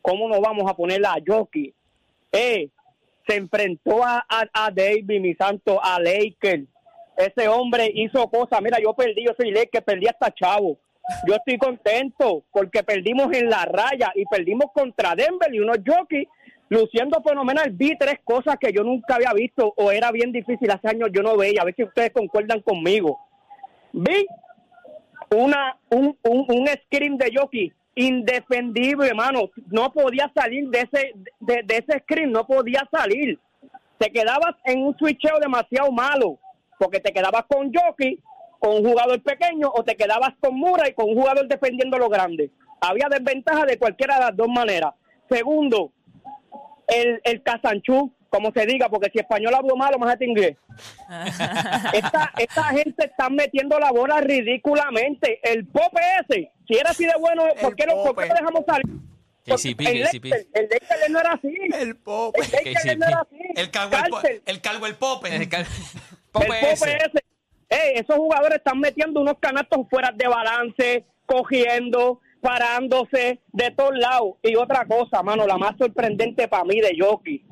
¿cómo 0.00 0.28
nos 0.28 0.40
vamos 0.40 0.70
a 0.70 0.74
poner 0.74 1.04
a 1.04 1.16
Jockey? 1.26 1.74
Eh, 2.32 2.68
se 3.26 3.36
enfrentó 3.36 4.04
a, 4.04 4.24
a, 4.28 4.44
a 4.52 4.70
David, 4.70 5.20
mi 5.20 5.34
santo, 5.34 5.82
a 5.82 5.98
Lakers. 6.00 6.68
Ese 7.16 7.48
hombre 7.48 7.90
hizo 7.94 8.28
cosas. 8.28 8.60
Mira, 8.62 8.78
yo 8.82 8.94
perdí, 8.94 9.24
yo 9.24 9.32
soy 9.36 9.50
Lakers, 9.50 9.84
perdí 9.84 10.06
hasta 10.06 10.32
Chavo. 10.32 10.78
Yo 11.26 11.34
estoy 11.34 11.58
contento 11.58 12.44
porque 12.50 12.82
perdimos 12.82 13.32
en 13.32 13.50
la 13.50 13.64
raya 13.66 14.10
y 14.14 14.24
perdimos 14.24 14.72
contra 14.72 15.14
Denver 15.14 15.52
y 15.54 15.60
unos 15.60 15.78
jockeys 15.86 16.28
luciendo 16.68 17.22
fenomenal. 17.22 17.70
Vi 17.70 17.96
tres 17.98 18.20
cosas 18.24 18.56
que 18.58 18.72
yo 18.72 18.82
nunca 18.82 19.16
había 19.16 19.32
visto 19.32 19.74
o 19.76 19.92
era 19.92 20.10
bien 20.10 20.32
difícil 20.32 20.70
hace 20.70 20.88
años 20.88 21.10
yo 21.12 21.22
no 21.22 21.36
veía. 21.36 21.60
A 21.60 21.64
ver 21.64 21.74
si 21.74 21.84
ustedes 21.84 22.10
concuerdan 22.10 22.60
conmigo. 22.62 23.18
Vi 23.92 24.26
una 25.30 25.76
un, 25.90 26.16
un, 26.22 26.46
un 26.48 26.66
screen 26.86 27.18
de 27.18 27.30
jockey 27.34 27.72
indefendible, 27.94 29.08
hermano. 29.08 29.50
No 29.70 29.92
podía 29.92 30.30
salir 30.34 30.68
de 30.68 30.80
ese 30.80 31.12
de, 31.40 31.64
ese 31.68 32.00
screen, 32.00 32.32
no 32.32 32.46
podía 32.46 32.88
salir. 32.90 33.38
Te 33.98 34.10
quedabas 34.10 34.56
en 34.64 34.82
un 34.84 34.96
switcheo 34.96 35.38
demasiado 35.40 35.92
malo 35.92 36.38
porque 36.78 37.00
te 37.00 37.12
quedabas 37.12 37.44
con 37.48 37.72
jockey 37.72 38.18
con 38.58 38.76
un 38.76 38.84
jugador 38.84 39.22
pequeño 39.22 39.70
o 39.74 39.84
te 39.84 39.94
quedabas 39.94 40.30
con 40.40 40.54
Mura 40.56 40.88
y 40.88 40.94
con 40.94 41.10
un 41.10 41.16
jugador 41.16 41.46
defendiendo 41.46 41.98
lo 41.98 42.08
grande. 42.08 42.50
Había 42.80 43.08
desventaja 43.10 43.66
de 43.66 43.78
cualquiera 43.78 44.14
de 44.14 44.20
las 44.22 44.36
dos 44.36 44.48
maneras. 44.48 44.94
Segundo, 45.28 45.92
el, 46.86 47.20
el 47.24 47.42
Casanchú, 47.42 48.10
como 48.30 48.52
se 48.52 48.64
diga, 48.64 48.88
porque 48.88 49.10
si 49.12 49.18
español 49.18 49.54
hablo 49.54 49.76
malo, 49.76 49.98
más 49.98 50.14
es 50.14 50.26
inglés. 50.26 50.56
esta, 51.92 52.32
esta 52.38 52.64
gente 52.64 53.06
está 53.06 53.28
metiendo 53.28 53.78
la 53.78 53.90
bola 53.90 54.20
ridículamente. 54.20 55.40
El 55.42 55.66
Pope 55.66 56.00
ese, 56.28 56.50
si 56.66 56.74
era 56.78 56.90
así 56.90 57.04
de 57.04 57.12
bueno, 57.20 57.44
¿por 57.60 57.76
qué, 57.76 57.86
lo, 57.86 58.02
por 58.02 58.16
qué 58.16 58.28
lo 58.28 58.34
dejamos 58.34 58.64
salir? 58.66 58.86
KCP, 59.44 59.80
el 59.82 60.04
KCP. 60.08 60.24
El 60.54 61.12
no 61.12 61.20
era 61.20 61.32
así. 61.32 61.54
El 61.74 61.96
Pope. 61.96 62.40
El 62.40 62.72
Lakers 62.74 62.96
no 62.98 63.06
era 63.06 63.20
así. 63.20 63.36
El 63.56 63.70
calvo 63.70 63.96
el, 64.86 64.86
el 64.86 64.94
pope. 64.96 65.36
El 65.36 65.48
cal- 65.50 65.66
El 66.34 66.46
Pope 66.46 66.60
Pope 66.60 66.72
ese. 66.72 66.96
ese. 66.96 67.24
Ey, 67.68 67.94
esos 67.96 68.16
jugadores 68.16 68.58
están 68.58 68.78
metiendo 68.78 69.20
unos 69.20 69.34
canastos 69.40 69.80
fuera 69.90 70.10
de 70.14 70.28
balance, 70.28 71.04
cogiendo, 71.26 72.20
parándose 72.40 73.40
de 73.52 73.70
todos 73.70 73.96
lados. 73.96 74.34
Y 74.42 74.54
otra 74.56 74.84
cosa, 74.86 75.22
mano, 75.22 75.46
la 75.46 75.56
más 75.58 75.72
sorprendente 75.78 76.46
para 76.48 76.64
mí 76.64 76.80
de 76.80 76.94
Jockey. 76.98 77.44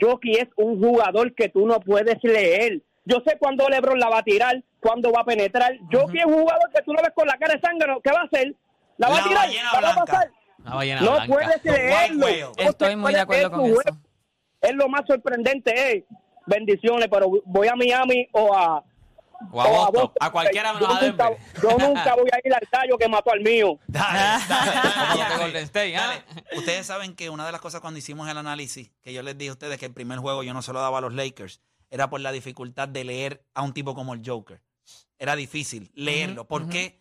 Jockey 0.00 0.32
es 0.32 0.48
un 0.56 0.80
jugador 0.80 1.34
que 1.34 1.48
tú 1.48 1.66
no 1.66 1.80
puedes 1.80 2.22
leer. 2.22 2.82
Yo 3.04 3.18
sé 3.26 3.38
cuándo 3.38 3.68
LeBron 3.68 3.98
la 3.98 4.10
va 4.10 4.18
a 4.18 4.22
tirar, 4.22 4.62
cuándo 4.80 5.10
va 5.12 5.22
a 5.22 5.24
penetrar. 5.24 5.72
Jockey 5.90 6.18
es 6.20 6.26
un 6.26 6.34
jugador 6.40 6.70
que 6.74 6.82
tú 6.82 6.92
lo 6.92 7.00
ves 7.02 7.12
con 7.14 7.26
la 7.26 7.38
cara 7.38 7.54
de 7.54 7.60
sangre. 7.60 7.96
¿Qué 8.04 8.12
va 8.12 8.20
a 8.20 8.24
hacer? 8.24 8.54
¿La 8.98 9.08
va 9.08 9.14
La 9.14 9.20
a 9.20 9.28
tirar? 9.28 9.48
¿La 9.72 9.80
va 9.80 9.90
a 9.90 10.04
pasar? 10.04 10.30
No 10.58 10.78
blanca. 11.14 11.26
puedes 11.26 11.64
leerlo. 11.64 12.26
Estoy 12.58 12.96
muy 12.96 13.14
de 13.14 13.20
acuerdo 13.20 13.50
con 13.50 13.64
eso. 13.66 13.80
Es 14.60 14.74
lo 14.74 14.88
más 14.88 15.02
sorprendente. 15.06 15.92
eh. 15.92 16.04
Bendiciones, 16.48 17.08
pero 17.10 17.30
voy 17.44 17.68
a 17.68 17.76
Miami 17.76 18.28
o 18.32 18.54
a... 18.54 18.84
O 19.52 19.60
a 19.60 19.66
o 19.66 19.92
Boston. 19.92 20.12
A 20.18 20.32
cualquiera 20.32 20.72
menos 20.72 20.88
a 20.88 21.00
nunca, 21.00 21.28
Denver. 21.30 21.38
yo 21.62 21.70
nunca 21.78 22.14
voy 22.16 22.28
a 22.32 22.40
ir 22.44 22.52
al 22.52 22.68
tallo 22.68 22.98
que 22.98 23.08
mató 23.08 23.30
al 23.32 23.40
mío. 23.40 23.78
Dale. 23.86 25.68
Dale. 25.72 26.24
Ustedes 26.56 26.86
saben 26.86 27.14
que 27.14 27.30
una 27.30 27.46
de 27.46 27.52
las 27.52 27.60
cosas 27.60 27.80
cuando 27.80 27.98
hicimos 27.98 28.28
el 28.28 28.36
análisis, 28.36 28.90
que 29.00 29.12
yo 29.12 29.22
les 29.22 29.38
dije 29.38 29.50
a 29.50 29.52
ustedes 29.52 29.78
que 29.78 29.86
el 29.86 29.92
primer 29.92 30.18
juego 30.18 30.42
yo 30.42 30.52
no 30.54 30.62
se 30.62 30.72
lo 30.72 30.80
daba 30.80 30.98
a 30.98 31.02
los 31.02 31.14
Lakers, 31.14 31.60
era 31.90 32.10
por 32.10 32.20
la 32.20 32.32
dificultad 32.32 32.88
de 32.88 33.04
leer 33.04 33.46
a 33.54 33.62
un 33.62 33.72
tipo 33.72 33.94
como 33.94 34.12
el 34.14 34.22
Joker. 34.24 34.60
Era 35.18 35.36
difícil 35.36 35.90
leerlo, 35.94 36.46
porque 36.46 37.00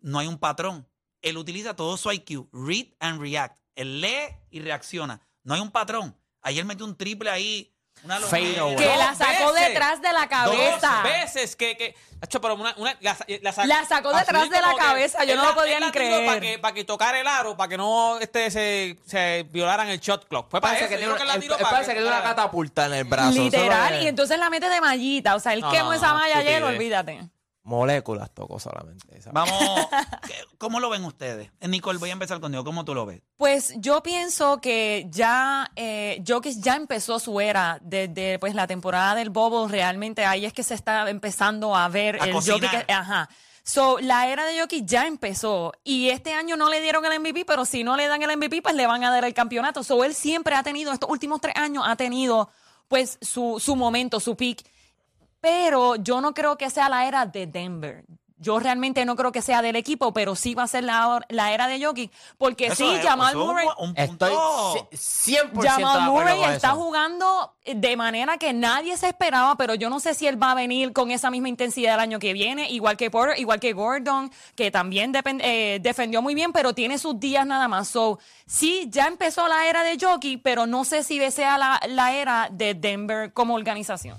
no 0.00 0.18
hay 0.18 0.26
un 0.26 0.38
patrón. 0.38 0.86
Él 1.22 1.38
utiliza 1.38 1.74
todo 1.74 1.96
su 1.96 2.12
IQ, 2.12 2.48
read 2.52 2.86
and 3.00 3.20
react. 3.20 3.58
Él 3.74 4.00
lee 4.00 4.36
y 4.50 4.60
reacciona. 4.60 5.20
No 5.42 5.54
hay 5.54 5.60
un 5.60 5.70
patrón. 5.70 6.16
Ayer 6.42 6.64
metió 6.64 6.84
un 6.84 6.96
triple 6.96 7.30
ahí, 7.30 7.73
una 8.02 8.20
Fade 8.20 8.42
locura. 8.56 8.62
away. 8.62 8.76
Que 8.76 8.84
Dos 8.86 8.98
la 8.98 9.14
sacó 9.14 9.52
veces. 9.52 9.68
detrás 9.68 10.02
de 10.02 10.12
la 10.12 10.20
Dos 10.20 10.28
cabeza. 10.28 11.02
veces 11.02 11.56
que, 11.56 11.76
que 11.76 11.94
Hacho, 12.20 12.40
pero 12.40 12.54
una, 12.54 12.72
una- 12.78 12.96
la, 13.02 13.16
la 13.42 13.52
sac- 13.52 13.66
La 13.66 13.84
sacó 13.84 14.10
detrás 14.14 14.48
de 14.48 14.58
la 14.60 14.74
cabeza, 14.76 15.24
yo 15.24 15.36
no 15.36 15.42
lo 15.42 15.48
la- 15.50 15.54
podía 15.54 15.78
ni 15.80 15.90
creer. 15.90 16.24
Para 16.26 16.40
que, 16.40 16.58
para 16.58 16.74
que 16.74 16.84
tocara 16.84 17.20
el 17.20 17.26
aro, 17.26 17.54
para 17.54 17.68
que 17.68 17.76
no 17.76 18.18
este, 18.18 18.50
se, 18.50 18.96
se 19.06 19.44
violaran 19.50 19.88
el 19.88 20.00
shot 20.00 20.26
clock. 20.26 20.50
Fue 20.50 20.58
para 20.60 20.72
Parece 20.74 20.84
eso. 20.84 20.90
que 20.92 20.96
tiene 20.96 21.12
creo 21.12 21.18
que 21.18 21.26
la 21.26 21.32
una, 21.34 21.40
tiró 21.42 21.58
para 21.58 21.84
que 21.84 22.22
catapulta 22.22 22.86
en 22.86 22.94
el 22.94 23.04
brazo. 23.04 23.32
Literal, 23.32 24.02
y 24.02 24.06
entonces 24.06 24.38
la 24.38 24.48
mete 24.48 24.70
de 24.70 24.80
mallita. 24.80 25.34
O 25.34 25.40
sea, 25.40 25.52
él 25.52 25.60
No, 25.60 25.70
quemó 25.70 25.90
no, 25.90 25.92
esa 25.92 26.08
no, 26.08 26.14
malla 26.14 26.38
ayer, 26.38 26.62
olvídate. 26.64 27.28
Moléculas 27.64 28.30
tocó 28.30 28.58
solamente. 28.60 29.20
Vamos, 29.32 29.52
¿qué- 30.26 30.34
¿cómo 30.58 30.80
lo 30.80 30.90
ven 30.90 31.04
ustedes? 31.04 31.50
Eh, 31.60 31.68
Nicole, 31.68 31.98
voy 31.98 32.10
a 32.10 32.12
empezar 32.12 32.38
contigo. 32.40 32.62
¿Cómo 32.62 32.84
tú 32.84 32.94
lo 32.94 33.06
ves? 33.06 33.22
Pues 33.36 33.72
yo 33.78 34.02
pienso 34.02 34.60
que 34.60 35.06
ya 35.10 35.70
eh, 35.74 36.22
Jokic 36.26 36.58
ya 36.60 36.76
empezó 36.76 37.18
su 37.18 37.40
era 37.40 37.78
desde 37.82 38.38
pues 38.38 38.54
la 38.54 38.66
temporada 38.66 39.14
del 39.14 39.30
Bobo. 39.30 39.66
Realmente 39.66 40.24
ahí 40.26 40.44
es 40.44 40.52
que 40.52 40.62
se 40.62 40.74
está 40.74 41.08
empezando 41.10 41.74
a 41.74 41.88
ver 41.88 42.20
A 42.20 42.26
el 42.26 42.32
cocinar. 42.32 42.60
Jokic. 42.70 42.90
Ajá. 42.90 43.28
So, 43.66 43.98
la 43.98 44.28
era 44.28 44.44
de 44.44 44.60
Jokic 44.60 44.84
ya 44.84 45.06
empezó 45.06 45.72
y 45.84 46.10
este 46.10 46.34
año 46.34 46.54
no 46.58 46.68
le 46.68 46.82
dieron 46.82 47.02
el 47.06 47.18
MVP, 47.18 47.46
pero 47.46 47.64
si 47.64 47.82
no 47.82 47.96
le 47.96 48.06
dan 48.08 48.22
el 48.22 48.36
MVP, 48.36 48.60
pues 48.60 48.74
le 48.74 48.86
van 48.86 49.02
a 49.04 49.10
dar 49.10 49.24
el 49.24 49.32
campeonato. 49.32 49.82
So, 49.82 50.04
él 50.04 50.14
siempre 50.14 50.54
ha 50.54 50.62
tenido, 50.62 50.92
estos 50.92 51.08
últimos 51.08 51.40
tres 51.40 51.56
años 51.56 51.82
ha 51.86 51.96
tenido 51.96 52.50
pues 52.88 53.16
su, 53.22 53.58
su 53.58 53.74
momento, 53.74 54.20
su 54.20 54.36
peak. 54.36 54.62
Pero 55.44 55.96
yo 55.96 56.22
no 56.22 56.32
creo 56.32 56.56
que 56.56 56.70
sea 56.70 56.88
la 56.88 57.06
era 57.06 57.26
de 57.26 57.46
Denver. 57.46 58.04
Yo 58.38 58.58
realmente 58.58 59.04
no 59.04 59.14
creo 59.16 59.30
que 59.32 59.40
sea 59.42 59.62
del 59.62 59.76
equipo, 59.76 60.12
pero 60.12 60.34
sí 60.34 60.54
va 60.54 60.64
a 60.64 60.68
ser 60.68 60.84
la, 60.84 61.20
la 61.28 61.52
era 61.54 61.66
de 61.66 61.82
Jokic. 61.82 62.10
Porque 62.36 62.66
Eso 62.66 62.76
sí, 62.76 62.94
es- 62.94 63.02
Jamal 63.06 63.36
Murray... 63.36 63.66
un 63.78 63.90
Estoy 63.96 64.30
punto. 64.30 64.88
ci- 64.90 65.50
100% 65.52 65.60
de 65.62 65.68
Jamal 65.68 66.02
Murray 66.10 66.42
está 66.42 66.68
eso. 66.68 66.76
jugando 66.76 67.54
de 67.64 67.96
manera 67.96 68.36
que 68.36 68.52
nadie 68.52 68.96
se 68.98 69.08
esperaba, 69.08 69.56
pero 69.56 69.74
yo 69.74 69.88
no 69.88 70.00
sé 70.00 70.12
si 70.14 70.26
él 70.26 70.42
va 70.42 70.50
a 70.50 70.54
venir 70.54 70.92
con 70.92 71.10
esa 71.10 71.30
misma 71.30 71.48
intensidad 71.48 71.94
el 71.94 72.00
año 72.00 72.18
que 72.18 72.32
viene, 72.34 72.70
igual 72.70 72.96
que 72.98 73.10
Porter, 73.10 73.38
igual 73.38 73.60
que 73.60 73.72
Gordon, 73.72 74.30
que 74.56 74.70
también 74.70 75.12
eh, 75.40 75.78
defendió 75.80 76.20
muy 76.20 76.34
bien, 76.34 76.52
pero 76.52 76.74
tiene 76.74 76.98
sus 76.98 77.18
días 77.20 77.46
nada 77.46 77.68
más. 77.68 77.88
So, 77.88 78.18
sí, 78.46 78.88
ya 78.90 79.06
empezó 79.06 79.46
la 79.48 79.66
era 79.68 79.84
de 79.84 79.96
Jockey, 79.98 80.36
pero 80.38 80.66
no 80.66 80.84
sé 80.84 81.02
si 81.02 81.18
sea 81.30 81.56
la, 81.56 81.80
la 81.88 82.12
era 82.14 82.48
de 82.50 82.74
Denver 82.74 83.32
como 83.32 83.54
organización. 83.54 84.18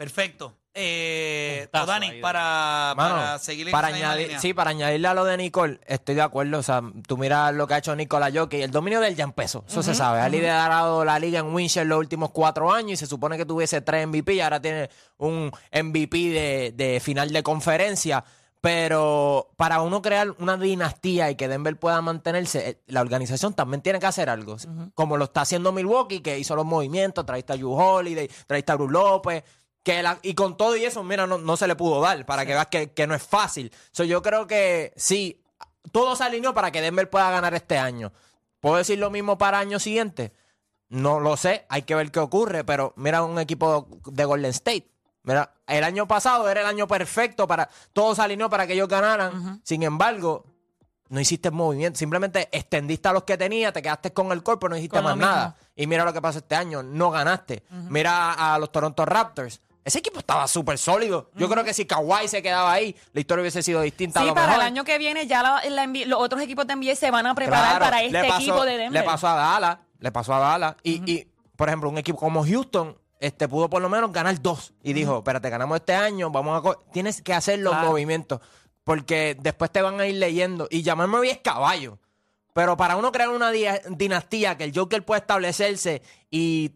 Perfecto. 0.00 0.54
Eh, 0.72 1.64
Puntazo 1.64 1.86
Dani, 1.88 2.06
ahí 2.06 2.20
para, 2.22 2.94
Mano, 2.96 3.16
para 3.16 3.38
seguir 3.38 3.68
en 3.68 3.72
para 3.72 3.88
esa 3.88 3.96
misma 3.96 4.10
añadir, 4.12 4.26
línea. 4.28 4.40
sí, 4.40 4.54
para 4.54 4.70
añadirle 4.70 5.08
a 5.08 5.12
lo 5.12 5.26
de 5.26 5.36
Nicole, 5.36 5.78
estoy 5.86 6.14
de 6.14 6.22
acuerdo. 6.22 6.56
O 6.58 6.62
sea, 6.62 6.80
tú 7.06 7.18
miras 7.18 7.52
lo 7.52 7.66
que 7.66 7.74
ha 7.74 7.78
hecho 7.78 7.94
Nicola 7.94 8.30
Jokic, 8.32 8.62
el 8.62 8.70
dominio 8.70 8.98
del 9.00 9.14
ya 9.14 9.24
empezó, 9.24 9.62
eso 9.68 9.82
se 9.82 9.94
sabe. 9.94 10.20
Ha 10.20 10.28
liderado 10.30 11.04
la 11.04 11.18
liga 11.18 11.40
en 11.40 11.52
Winchell 11.54 11.86
los 11.86 11.98
últimos 11.98 12.30
cuatro 12.30 12.72
años 12.72 12.92
y 12.92 12.96
se 12.96 13.06
supone 13.06 13.36
que 13.36 13.44
tuviese 13.44 13.82
tres 13.82 14.06
MVP 14.06 14.32
y 14.32 14.40
ahora 14.40 14.62
tiene 14.62 14.88
un 15.18 15.52
MVP 15.70 16.16
de, 16.30 16.72
de 16.74 16.98
final 17.00 17.30
de 17.30 17.42
conferencia. 17.42 18.24
Pero 18.62 19.52
para 19.56 19.80
uno 19.80 20.02
crear 20.02 20.34
una 20.38 20.58
dinastía 20.58 21.30
y 21.30 21.34
que 21.34 21.48
Denver 21.48 21.78
pueda 21.78 22.02
mantenerse, 22.02 22.68
eh, 22.68 22.80
la 22.88 23.00
organización 23.00 23.54
también 23.54 23.80
tiene 23.80 23.98
que 23.98 24.04
hacer 24.06 24.28
algo. 24.28 24.56
Como 24.94 25.16
lo 25.16 25.24
está 25.24 25.40
haciendo 25.40 25.72
Milwaukee, 25.72 26.20
que 26.20 26.38
hizo 26.38 26.54
los 26.54 26.66
movimientos, 26.66 27.24
trajiste 27.24 27.54
a 27.54 27.56
Yu 27.56 27.72
Holiday, 27.72 28.28
trajiste 28.46 28.72
a 28.72 28.74
Bruce 28.76 28.92
López. 28.92 29.44
Que 29.82 30.02
la- 30.02 30.18
y 30.22 30.34
con 30.34 30.56
todo 30.56 30.76
y 30.76 30.84
eso, 30.84 31.02
mira, 31.02 31.26
no, 31.26 31.38
no 31.38 31.56
se 31.56 31.66
le 31.66 31.74
pudo 31.76 32.00
dar, 32.00 32.26
para 32.26 32.44
que 32.44 32.52
veas 32.52 32.66
que, 32.66 32.92
que 32.92 33.06
no 33.06 33.14
es 33.14 33.22
fácil. 33.22 33.72
So, 33.92 34.04
yo 34.04 34.20
creo 34.22 34.46
que 34.46 34.92
sí, 34.96 35.42
todo 35.92 36.14
se 36.16 36.24
alineó 36.24 36.52
para 36.54 36.70
que 36.70 36.80
Denver 36.82 37.08
pueda 37.08 37.30
ganar 37.30 37.54
este 37.54 37.78
año. 37.78 38.12
¿Puedo 38.60 38.76
decir 38.76 38.98
lo 38.98 39.10
mismo 39.10 39.38
para 39.38 39.58
año 39.58 39.78
siguiente? 39.78 40.32
No 40.90 41.18
lo 41.20 41.36
sé, 41.36 41.64
hay 41.70 41.82
que 41.82 41.94
ver 41.94 42.10
qué 42.10 42.18
ocurre, 42.20 42.64
pero 42.64 42.92
mira 42.96 43.22
un 43.22 43.38
equipo 43.38 43.88
de 44.06 44.24
Golden 44.24 44.50
State. 44.50 44.90
Mira, 45.22 45.54
el 45.66 45.84
año 45.84 46.06
pasado 46.08 46.48
era 46.50 46.60
el 46.62 46.66
año 46.66 46.86
perfecto 46.88 47.46
para. 47.46 47.68
Todo 47.92 48.14
se 48.14 48.22
alineó 48.22 48.50
para 48.50 48.66
que 48.66 48.72
ellos 48.72 48.88
ganaran. 48.88 49.60
Sin 49.64 49.82
embargo, 49.82 50.44
no 51.08 51.20
hiciste 51.20 51.50
movimiento. 51.50 51.98
Simplemente 51.98 52.48
extendiste 52.52 53.08
a 53.08 53.12
los 53.12 53.24
que 53.24 53.36
tenía, 53.38 53.72
te 53.72 53.80
quedaste 53.82 54.12
con 54.12 54.32
el 54.32 54.42
cuerpo, 54.42 54.68
no 54.68 54.76
hiciste 54.76 54.96
Con 54.96 55.04
más 55.04 55.16
nada. 55.16 55.56
Y 55.76 55.86
mira 55.86 56.04
lo 56.04 56.12
que 56.12 56.20
pasó 56.22 56.38
este 56.38 56.54
año, 56.56 56.82
no 56.82 57.10
ganaste. 57.10 57.62
Mira 57.88 58.32
a 58.54 58.58
los 58.58 58.72
Toronto 58.72 59.04
Raptors. 59.06 59.60
Ese 59.84 59.98
equipo 60.00 60.18
estaba 60.18 60.46
súper 60.46 60.76
sólido. 60.78 61.30
Yo 61.34 61.48
creo 61.48 61.64
que 61.64 61.72
si 61.72 61.86
Kawhi 61.86 62.28
se 62.28 62.42
quedaba 62.42 62.70
ahí, 62.72 62.94
la 63.12 63.20
historia 63.20 63.40
hubiese 63.42 63.62
sido 63.62 63.80
distinta. 63.80 64.20
a 64.20 64.22
Sí, 64.22 64.28
lo 64.28 64.34
para 64.34 64.48
mejor. 64.48 64.60
el 64.62 64.66
año 64.66 64.84
que 64.84 64.98
viene 64.98 65.26
ya 65.26 65.42
la- 65.42 65.62
la 65.70 65.84
NBA 65.86 66.06
los 66.06 66.20
otros 66.20 66.42
equipos 66.42 66.66
de 66.66 66.74
NBA 66.74 66.94
se 66.96 67.10
van 67.10 67.26
a 67.26 67.34
preparar 67.34 67.76
Claro, 67.78 67.84
para 67.86 68.00
le 68.02 68.06
este 68.06 68.28
pasó- 68.28 68.40
equipo 68.40 68.64
de 68.64 68.76
Denver. 68.76 69.00
Le 69.00 69.06
pasó 69.06 69.28
a 69.28 69.34
Dallas, 69.34 69.78
le 69.98 70.12
pasó 70.12 70.34
a 70.34 70.38
Dallas. 70.38 70.76
Y, 70.82 71.10
y, 71.10 71.26
por 71.56 71.68
ejemplo, 71.68 71.88
un 71.88 71.98
equipo 71.98 72.18
como 72.18 72.44
Houston 72.44 72.96
este, 73.20 73.48
pudo 73.48 73.68
por 73.68 73.82
lo 73.82 73.88
menos 73.88 74.12
ganar 74.12 74.40
dos. 74.40 74.72
Y 74.82 74.92
dijo, 74.94 75.18
espérate, 75.18 75.50
ganamos 75.50 75.76
este 75.76 75.94
año, 75.94 76.30
vamos 76.30 76.58
a... 76.58 76.62
co-". 76.62 76.82
Tienes 76.92 77.20
que 77.20 77.34
hacer 77.34 77.58
los 77.58 77.72
Claro. 77.74 77.88
movimientos. 77.90 78.40
Porque 78.84 79.36
después 79.38 79.70
te 79.70 79.82
van 79.82 80.00
a 80.00 80.06
ir 80.06 80.14
leyendo. 80.16 80.66
Y 80.70 80.82
Murray 80.94 81.30
es 81.30 81.38
caballo. 81.38 81.98
Pero 82.54 82.76
para 82.76 82.96
uno 82.96 83.12
crear 83.12 83.28
una 83.28 83.50
dia- 83.50 83.80
dinastía 83.90 84.56
que 84.56 84.64
el 84.64 84.72
Joker 84.74 85.04
pueda 85.04 85.20
establecerse 85.20 86.02
y 86.30 86.72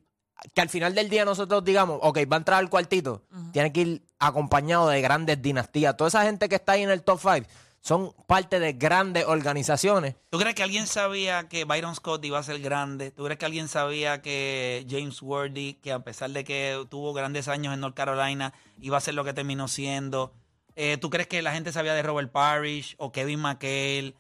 que 0.55 0.61
al 0.61 0.69
final 0.69 0.95
del 0.95 1.09
día 1.09 1.25
nosotros 1.25 1.65
digamos, 1.65 1.99
ok, 2.03 2.19
va 2.31 2.37
a 2.37 2.39
entrar 2.39 2.59
al 2.59 2.71
cuartito, 2.71 3.23
tiene 3.53 3.73
que 3.73 3.81
ir 3.81 4.03
acompañado 4.19 4.89
de 4.89 5.01
grandes 5.01 5.41
dinastías. 5.41 5.97
Toda 5.97 6.09
esa 6.09 6.23
gente 6.25 6.49
que 6.49 6.57
está 6.57 6.73
ahí 6.73 6.83
en 6.83 6.91
el 6.91 7.03
top 7.03 7.21
5 7.21 7.49
son 7.85 8.15
parte 8.27 8.61
de 8.61 8.73
grandes 8.73 9.27
organizaciones. 9.27 10.17
¿Tú 10.31 10.39
crees 10.39 10.55
que 10.55 10.63
alguien 10.63 10.87
sabía 10.87 11.49
que 11.49 11.65
Byron 11.65 11.95
Scott 11.95 12.25
iba 12.25 12.39
a 12.39 12.43
ser 12.43 12.61
grande? 12.61 13.11
¿Tú 13.11 13.25
crees 13.25 13.39
que 13.39 13.45
alguien 13.45 13.69
sabía 13.69 14.23
que 14.23 14.87
James 14.89 15.21
Worthy, 15.21 15.75
que 15.75 15.93
a 15.93 15.99
pesar 15.99 16.31
de 16.31 16.45
que 16.45 16.83
tuvo 16.89 17.13
grandes 17.13 17.47
años 17.47 17.75
en 17.75 17.81
North 17.81 17.95
Carolina, 17.95 18.55
iba 18.81 18.97
a 18.97 19.03
ser 19.03 19.13
lo 19.13 19.23
que 19.23 19.35
terminó 19.35 19.69
siendo? 19.69 20.33
Eh, 20.77 20.97
¿Tú 20.97 21.11
crees 21.11 21.29
que 21.29 21.43
la 21.43 21.53
gente 21.53 21.73
sabía 21.73 21.93
de 21.93 22.03
Robert 22.03 22.33
Parrish 22.33 22.97
o 22.99 23.13
Kevin 23.13 23.41
McHale? 23.41 24.15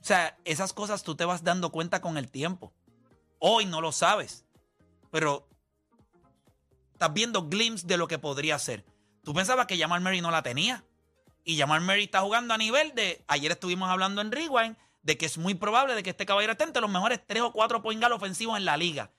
O 0.00 0.04
sea, 0.04 0.36
esas 0.44 0.72
cosas 0.72 1.04
tú 1.04 1.14
te 1.14 1.24
vas 1.24 1.44
dando 1.44 1.70
cuenta 1.70 2.00
con 2.00 2.16
el 2.18 2.28
tiempo. 2.28 2.72
Hoy 3.38 3.66
no 3.66 3.80
lo 3.80 3.92
sabes, 3.92 4.45
pero 5.10 5.48
estás 6.92 7.12
viendo 7.12 7.48
glimpses 7.48 7.86
de 7.86 7.96
lo 7.96 8.08
que 8.08 8.18
podría 8.18 8.58
ser. 8.58 8.84
Tú 9.22 9.34
pensabas 9.34 9.66
que 9.66 9.78
Jamal 9.78 10.00
Murray 10.00 10.20
no 10.20 10.30
la 10.30 10.42
tenía. 10.42 10.84
Y 11.44 11.58
Jamal 11.58 11.80
Murray 11.80 12.04
está 12.04 12.20
jugando 12.20 12.54
a 12.54 12.58
nivel 12.58 12.94
de. 12.94 13.24
Ayer 13.28 13.52
estuvimos 13.52 13.88
hablando 13.88 14.20
en 14.20 14.32
Rewind 14.32 14.76
de 15.02 15.16
que 15.16 15.26
es 15.26 15.38
muy 15.38 15.54
probable 15.54 15.94
de 15.94 16.02
que 16.02 16.10
este 16.10 16.26
caballero 16.26 16.52
esté 16.52 16.64
entre 16.64 16.82
los 16.82 16.90
mejores 16.90 17.20
tres 17.26 17.42
o 17.42 17.52
cuatro 17.52 17.82
point 17.82 18.00
guard 18.00 18.12
ofensivos 18.14 18.56
en 18.56 18.64
la 18.64 18.76
liga. 18.76 19.12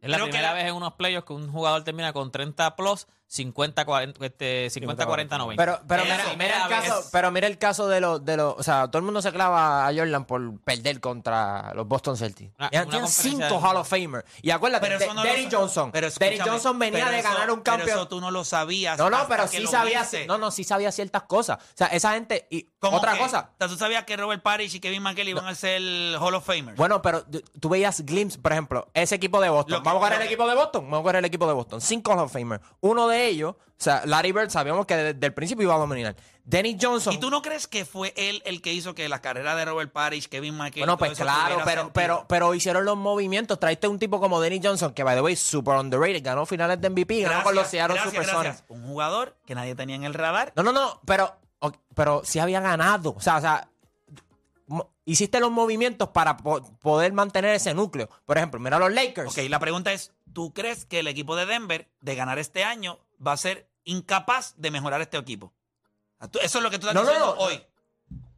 Es 0.00 0.10
la 0.10 0.16
Creo 0.16 0.26
que 0.26 0.30
primera 0.32 0.48
la- 0.50 0.54
vez 0.54 0.64
en 0.66 0.74
unos 0.74 0.94
playoffs 0.94 1.26
que 1.26 1.32
un 1.32 1.50
jugador 1.52 1.84
termina 1.84 2.12
con 2.12 2.32
30 2.32 2.74
plus, 2.74 3.06
50, 3.36 3.86
40, 3.86 4.26
este, 4.26 4.68
50, 4.68 5.06
40, 5.06 5.38
90. 5.38 5.62
Pero, 5.64 5.80
pero, 5.88 6.02
mira, 6.04 6.18
mira 6.36 6.62
el 6.64 6.68
caso, 6.68 7.08
pero 7.10 7.30
mira 7.30 7.46
el 7.46 7.56
caso 7.56 7.88
de 7.88 7.98
los, 7.98 8.22
de 8.22 8.36
los, 8.36 8.54
o 8.58 8.62
sea, 8.62 8.88
todo 8.88 8.98
el 8.98 9.04
mundo 9.06 9.22
se 9.22 9.32
clava 9.32 9.88
a 9.88 9.94
Jordan 9.94 10.26
por 10.26 10.60
perder 10.60 11.00
contra 11.00 11.72
los 11.74 11.88
Boston 11.88 12.18
Celtics. 12.18 12.52
Ya 12.58 12.66
una 12.66 12.70
tienen 12.70 12.90
conferencia 13.04 13.30
cinco 13.48 13.54
de- 13.60 13.66
Hall 13.70 13.76
of 13.78 13.88
Famer. 13.88 14.26
Y 14.42 14.50
acuérdate, 14.50 14.86
Pero 14.86 14.98
eso 15.02 15.14
no 15.14 15.24
lo 15.24 15.30
Johnson. 15.50 15.90
pero 15.92 16.08
Derrick 16.10 16.22
escúchame, 16.40 16.50
Johnson 16.50 16.78
venía 16.78 16.98
pero 17.04 17.10
de 17.10 17.18
eso- 17.20 17.28
ganar 17.30 17.50
un 17.52 17.62
Pero 17.62 17.76
campeón. 17.78 17.98
eso 18.00 18.08
tú 18.08 18.20
no 18.20 18.30
lo 18.30 18.44
sabías. 18.44 18.98
No, 18.98 19.08
no, 19.08 19.26
pero 19.26 19.48
sí 19.48 19.60
lo 19.60 19.70
sabía, 19.70 20.06
no, 20.28 20.36
no, 20.36 20.50
sí 20.50 20.62
sabía 20.64 20.92
ciertas 20.92 21.22
cosas. 21.22 21.56
O 21.56 21.62
sea, 21.74 21.86
esa 21.86 22.12
gente, 22.12 22.46
y 22.50 22.68
¿Cómo 22.80 22.98
otra 22.98 23.14
que? 23.14 23.18
cosa. 23.20 23.48
O 23.54 23.56
sea, 23.58 23.68
tú 23.68 23.76
sabías 23.78 24.04
que 24.04 24.14
Robert 24.14 24.42
Parrish 24.42 24.74
y 24.74 24.80
Kevin 24.80 25.02
McHale 25.02 25.30
iban 25.30 25.46
a 25.46 25.54
ser 25.54 25.80
Hall 26.18 26.34
of 26.34 26.44
Famers. 26.44 26.76
Bueno, 26.76 27.00
pero 27.00 27.24
tú- 27.24 27.70
veías 27.70 28.02
glimpses, 28.04 28.38
por 28.38 28.52
ejemplo, 28.52 28.88
ese 28.92 29.14
equipo 29.14 29.40
de 29.40 29.48
Boston. 29.48 29.72
Lo 29.78 29.82
que- 29.82 29.88
Vamos 29.88 30.02
a 30.02 30.10
ver 30.10 30.18
lo 30.18 30.22
el 30.22 30.28
que- 30.28 30.34
equipo 30.34 30.46
de 30.46 30.54
Boston. 30.54 30.84
Vamos 30.90 31.00
a 31.00 31.06
ver 31.06 31.16
el 31.16 31.24
equipo 31.24 31.46
de 31.46 31.54
Boston. 31.54 31.80
Cinco 31.80 32.12
Hall 32.12 32.18
of 32.18 32.30
Famer. 32.30 32.60
Uno 32.80 33.08
de 33.08 33.21
de 33.22 33.28
ellos, 33.28 33.54
o 33.56 33.84
sea, 33.84 34.02
Larry 34.06 34.32
Bird 34.32 34.50
sabíamos 34.50 34.86
que 34.86 34.94
desde 34.96 35.26
el 35.26 35.34
principio 35.34 35.64
iba 35.64 35.74
a 35.74 35.78
dominar. 35.78 36.14
Dennis 36.44 36.76
Johnson. 36.80 37.14
¿Y 37.14 37.18
tú 37.18 37.30
no 37.30 37.40
crees 37.42 37.66
que 37.68 37.84
fue 37.84 38.12
él 38.16 38.42
el 38.44 38.62
que 38.62 38.72
hizo 38.72 38.94
que 38.96 39.08
la 39.08 39.20
carrera 39.20 39.54
de 39.54 39.64
Robert 39.64 39.92
Parrish, 39.92 40.28
Kevin 40.28 40.56
McKay, 40.56 40.80
Bueno, 40.82 40.98
pues 40.98 41.16
claro, 41.18 41.56
pero, 41.64 41.82
sentido? 41.82 41.92
pero, 41.92 42.24
pero 42.28 42.54
hicieron 42.54 42.84
los 42.84 42.96
movimientos. 42.96 43.58
Traiste 43.60 43.86
un 43.88 43.98
tipo 44.00 44.18
como 44.20 44.40
Dennis 44.40 44.60
Johnson, 44.64 44.92
que 44.92 45.04
by 45.04 45.14
the 45.16 45.22
way, 45.22 45.36
super 45.36 45.74
underrated, 45.74 46.22
ganó 46.24 46.44
finales 46.46 46.80
de 46.80 46.90
MVP, 46.90 47.20
ganó 47.22 47.42
con 47.44 47.54
los 47.54 47.68
Seattle 47.68 47.94
gracias, 47.94 48.12
Supersonics. 48.14 48.44
gracias. 48.44 48.64
Un 48.68 48.84
jugador 48.86 49.36
que 49.46 49.54
nadie 49.54 49.74
tenía 49.76 49.94
en 49.96 50.04
el 50.04 50.14
radar. 50.14 50.52
No, 50.56 50.62
no, 50.64 50.72
no, 50.72 51.00
pero, 51.04 51.36
pero 51.94 52.22
sí 52.24 52.40
había 52.40 52.60
ganado. 52.60 53.14
O 53.16 53.20
sea, 53.20 53.36
o 53.36 53.40
sea, 53.40 53.68
hiciste 55.04 55.40
los 55.40 55.50
movimientos 55.50 56.08
para 56.08 56.36
po- 56.36 56.62
poder 56.80 57.12
mantener 57.12 57.54
ese 57.54 57.74
núcleo. 57.74 58.08
Por 58.24 58.36
ejemplo, 58.38 58.58
mira 58.60 58.78
los 58.78 58.92
Lakers. 58.92 59.30
Ok, 59.30 59.44
la 59.48 59.58
pregunta 59.58 59.92
es, 59.92 60.12
¿tú 60.32 60.52
crees 60.52 60.86
que 60.86 61.00
el 61.00 61.08
equipo 61.08 61.36
de 61.36 61.46
Denver, 61.46 61.88
de 62.00 62.14
ganar 62.14 62.38
este 62.38 62.64
año, 62.64 62.98
va 63.26 63.32
a 63.32 63.36
ser 63.36 63.68
incapaz 63.84 64.54
de 64.56 64.70
mejorar 64.70 65.00
este 65.00 65.16
equipo? 65.16 65.52
Ah, 66.18 66.28
Eso 66.42 66.58
es 66.58 66.64
lo 66.64 66.70
que 66.70 66.78
tú 66.78 66.88
estás 66.88 66.94
No, 66.94 67.02
diciendo 67.08 67.34
no. 67.36 67.42
hoy. 67.42 67.62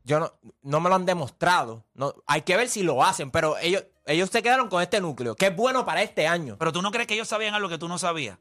Yo 0.04 0.20
no, 0.20 0.32
no 0.62 0.80
me 0.80 0.88
lo 0.90 0.96
han 0.96 1.06
demostrado. 1.06 1.84
No, 1.94 2.14
hay 2.26 2.42
que 2.42 2.56
ver 2.56 2.68
si 2.68 2.82
lo 2.82 3.02
hacen, 3.02 3.30
pero 3.30 3.56
ellos, 3.58 3.84
ellos 4.04 4.28
se 4.30 4.42
quedaron 4.42 4.68
con 4.68 4.82
este 4.82 5.00
núcleo, 5.00 5.34
que 5.34 5.46
es 5.46 5.56
bueno 5.56 5.84
para 5.86 6.02
este 6.02 6.26
año. 6.26 6.56
Pero 6.58 6.72
tú 6.72 6.82
no 6.82 6.90
crees 6.90 7.06
que 7.06 7.14
ellos 7.14 7.28
sabían 7.28 7.54
algo 7.54 7.68
que 7.70 7.78
tú 7.78 7.88
no 7.88 7.96
sabías. 7.98 8.38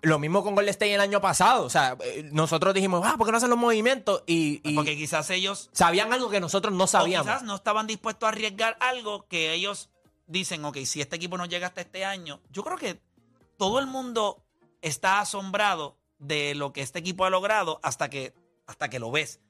Lo 0.00 0.18
mismo 0.18 0.42
con 0.42 0.54
Golden 0.54 0.70
State 0.70 0.94
el 0.94 1.00
año 1.00 1.20
pasado. 1.20 1.64
O 1.64 1.70
sea, 1.70 1.96
eh, 2.02 2.28
nosotros 2.32 2.74
dijimos, 2.74 3.02
ah, 3.04 3.14
¿por 3.16 3.26
qué 3.26 3.32
no 3.32 3.38
hacen 3.38 3.48
los 3.50 3.58
movimientos? 3.58 4.22
Y, 4.26 4.60
y 4.68 4.74
Porque 4.74 4.96
quizás 4.96 5.28
ellos 5.30 5.70
sabían 5.72 6.12
algo 6.12 6.28
que 6.30 6.40
nosotros 6.40 6.74
no 6.74 6.84
o 6.84 6.86
sabíamos. 6.86 7.26
quizás 7.26 7.42
no 7.42 7.54
estaban 7.54 7.86
dispuestos 7.86 8.26
a 8.26 8.30
arriesgar 8.30 8.76
algo 8.80 9.26
que 9.28 9.52
ellos 9.54 9.88
dicen, 10.26 10.64
ok, 10.64 10.78
si 10.84 11.00
este 11.00 11.16
equipo 11.16 11.36
no 11.38 11.46
llega 11.46 11.66
hasta 11.68 11.80
este 11.82 12.04
año, 12.04 12.40
yo 12.50 12.62
creo 12.64 12.76
que 12.76 13.00
todo 13.56 13.78
el 13.78 13.86
mundo 13.86 14.43
está 14.84 15.20
asombrado 15.20 15.98
de 16.18 16.54
lo 16.54 16.72
que 16.72 16.82
este 16.82 16.98
equipo 17.00 17.24
ha 17.24 17.30
logrado 17.30 17.80
hasta 17.82 18.08
que, 18.10 18.34
hasta 18.66 18.88
que 18.88 18.98
lo 18.98 19.10
ves. 19.10 19.40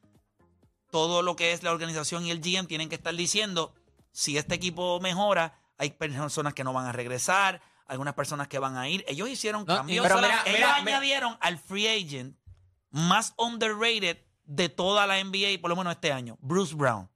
Todo 0.90 1.22
lo 1.22 1.36
que 1.36 1.52
es 1.52 1.62
la 1.62 1.72
organización 1.72 2.24
y 2.24 2.30
el 2.30 2.40
GM 2.40 2.66
tienen 2.66 2.88
que 2.88 2.94
estar 2.94 3.14
diciendo, 3.14 3.74
si 4.12 4.38
este 4.38 4.54
equipo 4.54 5.00
mejora, 5.00 5.58
hay 5.76 5.90
personas 5.90 6.54
que 6.54 6.62
no 6.64 6.72
van 6.72 6.86
a 6.86 6.92
regresar, 6.92 7.60
algunas 7.86 8.14
personas 8.14 8.48
que 8.48 8.58
van 8.58 8.76
a 8.76 8.88
ir. 8.88 9.04
Ellos 9.08 9.28
hicieron 9.28 9.64
No, 9.66 9.76
cambios. 9.76 10.06
Pero 10.06 10.16
mira, 10.20 10.42
ellos 10.46 10.54
mira, 10.54 10.80
mira. 10.82 10.96
añadieron 10.96 11.36
al 11.40 11.58
free 11.58 11.88
agent 11.88 12.36
más 12.90 13.34
underrated 13.36 14.18
de 14.44 14.68
toda 14.68 15.06
la 15.06 15.22
NBA, 15.22 15.60
por 15.60 15.70
lo 15.70 15.76
menos 15.76 15.94
este 15.94 16.12
año, 16.12 16.38
Bruce 16.40 16.74
Brown. 16.74 17.10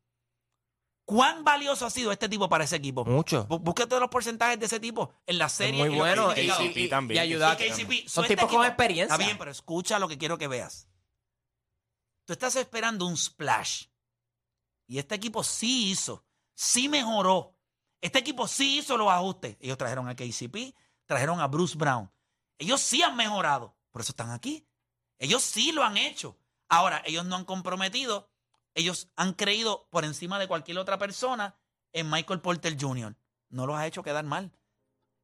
¿Cuán 1.09 1.43
valioso 1.43 1.87
ha 1.87 1.91
sido 1.91 2.13
este 2.13 2.29
tipo 2.29 2.51
para 2.51 2.65
ese 2.65 2.77
equipo? 2.77 3.03
Mucho. 3.07 3.47
Bú- 3.49 3.61
Búsquete 3.61 3.99
los 3.99 4.11
porcentajes 4.11 4.61
de 4.61 4.67
ese 4.67 4.79
tipo 4.79 5.11
en 5.25 5.39
la 5.39 5.47
Es 5.47 5.53
serie. 5.53 5.81
muy 5.89 5.97
bueno. 5.97 6.35
Y, 6.37 6.51
y- 6.83 6.89
también. 6.91 7.17
y 7.17 7.21
ayuda. 7.21 7.55
Y 7.59 7.71
KCP, 7.71 7.91
Son 8.03 8.09
so 8.11 8.23
este 8.23 8.37
tipos 8.37 8.51
con 8.53 8.67
experiencia. 8.67 9.15
Está 9.15 9.25
bien, 9.25 9.39
pero 9.39 9.51
escucha 9.51 9.99
lo 9.99 10.07
que 10.07 10.19
quiero 10.19 10.37
que 10.37 10.49
veas. 10.49 10.87
Tú 12.27 12.35
estás 12.35 12.57
esperando 12.57 13.07
un 13.07 13.17
splash. 13.17 13.85
Y 14.87 14.99
este 14.99 15.15
equipo 15.15 15.43
sí 15.43 15.91
hizo, 15.93 16.27
sí 16.55 16.91
mejoró. 16.91 17.57
Este 18.03 18.19
equipo 18.19 18.47
sí 18.47 18.77
hizo 18.81 18.99
los 18.99 19.09
ajustes. 19.11 19.57
Ellos 19.61 19.79
trajeron 19.79 20.09
a 20.11 20.15
KCP, 20.15 20.75
trajeron 21.07 21.41
a 21.41 21.47
Bruce 21.47 21.75
Brown. 21.79 22.13
Ellos 22.59 22.83
sí 22.83 23.03
han 23.03 23.17
mejorado. 23.17 23.75
Por 23.93 24.03
eso 24.03 24.13
están 24.13 24.31
aquí. 24.31 24.69
Ellos 25.19 25.43
sí 25.43 25.73
lo 25.73 25.83
han 25.85 25.97
hecho. 25.97 26.39
Ahora, 26.69 27.03
ellos 27.07 27.25
no 27.25 27.37
han 27.37 27.47
comprometido. 27.47 28.31
Ellos 28.75 29.09
han 29.17 29.33
creído 29.33 29.89
por 29.91 30.05
encima 30.05 30.39
de 30.39 30.47
cualquier 30.47 30.79
otra 30.79 30.99
persona 30.99 31.57
en 31.93 32.11
Michael 32.11 32.41
Porter 32.41 32.77
Jr. 32.79 33.17
No 33.49 33.67
los 33.67 33.77
ha 33.77 33.87
hecho 33.87 34.03
quedar 34.03 34.25
mal. 34.25 34.53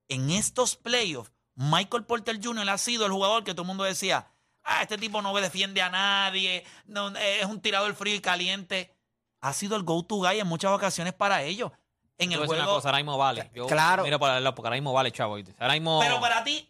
En 0.08 0.30
estos 0.30 0.76
playoffs, 0.76 1.32
Michael 1.54 2.04
Porter 2.04 2.40
Jr. 2.42 2.68
ha 2.68 2.78
sido 2.78 3.06
el 3.06 3.12
jugador 3.12 3.44
que 3.44 3.52
todo 3.52 3.62
el 3.62 3.68
mundo 3.68 3.84
decía, 3.84 4.26
ah, 4.64 4.82
este 4.82 4.98
tipo 4.98 5.22
no 5.22 5.34
defiende 5.34 5.82
a 5.82 5.90
nadie, 5.90 6.64
no, 6.86 7.14
eh, 7.16 7.40
es 7.40 7.46
un 7.46 7.60
tirador 7.60 7.94
frío 7.94 8.14
y 8.14 8.20
caliente. 8.20 8.94
Ha 9.40 9.52
sido 9.52 9.76
el 9.76 9.82
go-to 9.82 10.16
guy 10.16 10.40
en 10.40 10.46
muchas 10.46 10.72
ocasiones 10.72 11.12
para 11.12 11.42
ellos. 11.42 11.70
En 12.16 12.32
el 12.32 12.40
decir 12.40 12.54
una 12.54 12.64
juego, 12.64 12.76
cosa, 12.76 12.88
ahora 12.88 12.98
mismo 12.98 13.18
vale. 13.18 13.50
Yo 13.54 13.66
Claro. 13.66 14.04
Mira 14.04 14.18
para 14.18 14.38
el 14.38 14.44
lado, 14.44 14.54
porque 14.54 14.68
ahora 14.68 14.76
mismo 14.76 14.92
vale, 14.92 15.10
chavo. 15.12 15.34
¿oíste? 15.34 15.54
Ahora 15.58 15.74
mismo. 15.74 16.00
pero 16.00 16.20
para 16.20 16.44
ti, 16.44 16.68